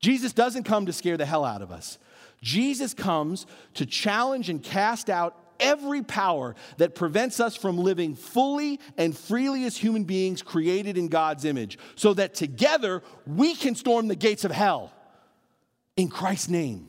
Jesus 0.00 0.32
doesn't 0.32 0.64
come 0.64 0.86
to 0.86 0.92
scare 0.92 1.16
the 1.16 1.26
hell 1.26 1.44
out 1.44 1.62
of 1.62 1.70
us. 1.70 1.98
Jesus 2.42 2.94
comes 2.94 3.46
to 3.74 3.86
challenge 3.86 4.48
and 4.48 4.62
cast 4.62 5.10
out 5.10 5.36
every 5.60 6.02
power 6.02 6.54
that 6.78 6.94
prevents 6.94 7.38
us 7.38 7.54
from 7.54 7.76
living 7.76 8.14
fully 8.14 8.80
and 8.96 9.16
freely 9.16 9.64
as 9.64 9.76
human 9.76 10.04
beings 10.04 10.40
created 10.40 10.96
in 10.96 11.08
God's 11.08 11.44
image, 11.44 11.78
so 11.96 12.14
that 12.14 12.34
together 12.34 13.02
we 13.26 13.54
can 13.54 13.74
storm 13.74 14.08
the 14.08 14.16
gates 14.16 14.44
of 14.44 14.50
hell 14.50 14.90
in 15.96 16.08
Christ's 16.08 16.48
name, 16.48 16.88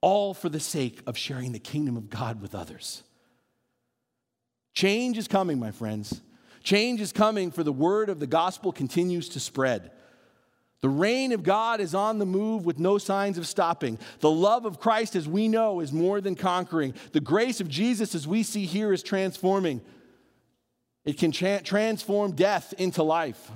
all 0.00 0.32
for 0.32 0.48
the 0.48 0.60
sake 0.60 1.00
of 1.06 1.18
sharing 1.18 1.52
the 1.52 1.58
kingdom 1.58 1.96
of 1.96 2.08
God 2.08 2.40
with 2.40 2.54
others. 2.54 3.02
Change 4.74 5.18
is 5.18 5.28
coming, 5.28 5.60
my 5.60 5.70
friends. 5.70 6.22
Change 6.62 7.02
is 7.02 7.12
coming, 7.12 7.50
for 7.50 7.62
the 7.62 7.72
word 7.72 8.08
of 8.08 8.18
the 8.18 8.26
gospel 8.26 8.72
continues 8.72 9.28
to 9.30 9.40
spread. 9.40 9.90
The 10.82 10.88
reign 10.88 11.30
of 11.30 11.44
God 11.44 11.80
is 11.80 11.94
on 11.94 12.18
the 12.18 12.26
move 12.26 12.66
with 12.66 12.80
no 12.80 12.98
signs 12.98 13.38
of 13.38 13.46
stopping. 13.46 13.98
The 14.18 14.30
love 14.30 14.66
of 14.66 14.80
Christ, 14.80 15.14
as 15.14 15.28
we 15.28 15.46
know, 15.46 15.78
is 15.78 15.92
more 15.92 16.20
than 16.20 16.34
conquering. 16.34 16.94
The 17.12 17.20
grace 17.20 17.60
of 17.60 17.68
Jesus, 17.68 18.16
as 18.16 18.26
we 18.26 18.42
see 18.42 18.66
here, 18.66 18.92
is 18.92 19.04
transforming. 19.04 19.80
It 21.04 21.18
can 21.18 21.30
tra- 21.30 21.62
transform 21.62 22.32
death 22.32 22.74
into 22.78 23.04
life. 23.04 23.50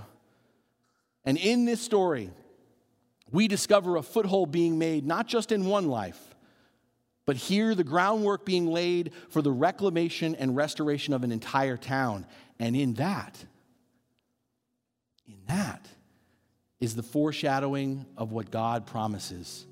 And 1.24 1.36
in 1.36 1.64
this 1.64 1.80
story, 1.80 2.30
we 3.32 3.48
discover 3.48 3.96
a 3.96 4.02
foothold 4.02 4.52
being 4.52 4.78
made, 4.78 5.04
not 5.04 5.26
just 5.26 5.50
in 5.50 5.66
one 5.66 5.88
life, 5.88 6.36
but 7.24 7.34
here 7.34 7.74
the 7.74 7.82
groundwork 7.82 8.44
being 8.44 8.68
laid 8.68 9.10
for 9.30 9.42
the 9.42 9.50
reclamation 9.50 10.36
and 10.36 10.54
restoration 10.54 11.12
of 11.12 11.24
an 11.24 11.32
entire 11.32 11.76
town. 11.76 12.24
And 12.60 12.76
in 12.76 12.94
that, 12.94 13.44
in 15.26 15.38
that, 15.48 15.88
is 16.80 16.94
the 16.94 17.02
foreshadowing 17.02 18.04
of 18.16 18.32
what 18.32 18.50
God 18.50 18.86
promises 18.86 19.66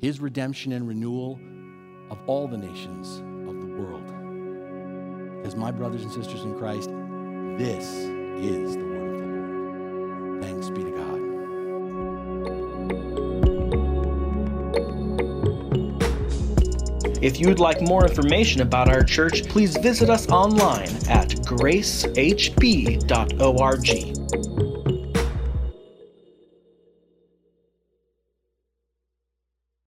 his 0.00 0.20
redemption 0.20 0.72
and 0.72 0.86
renewal 0.86 1.40
of 2.10 2.18
all 2.26 2.46
the 2.46 2.56
nations 2.56 3.18
of 3.48 3.60
the 3.60 3.66
world. 3.66 4.06
Because, 5.36 5.56
my 5.56 5.72
brothers 5.72 6.02
and 6.02 6.12
sisters 6.12 6.42
in 6.42 6.56
Christ, 6.56 6.90
this 7.58 7.84
is 7.92 8.76
the 8.76 8.84
word 8.84 9.14
of 9.14 9.18
the 9.18 9.26
Lord. 9.26 10.42
Thanks 10.42 10.68
be 10.70 10.84
to 10.84 10.90
God. 10.90 11.16
If 17.22 17.40
you'd 17.40 17.58
like 17.58 17.80
more 17.80 18.06
information 18.06 18.60
about 18.60 18.88
our 18.88 19.02
church, 19.02 19.48
please 19.48 19.76
visit 19.78 20.08
us 20.10 20.28
online 20.28 20.90
at 21.08 21.30
gracehb.org. 21.30 21.86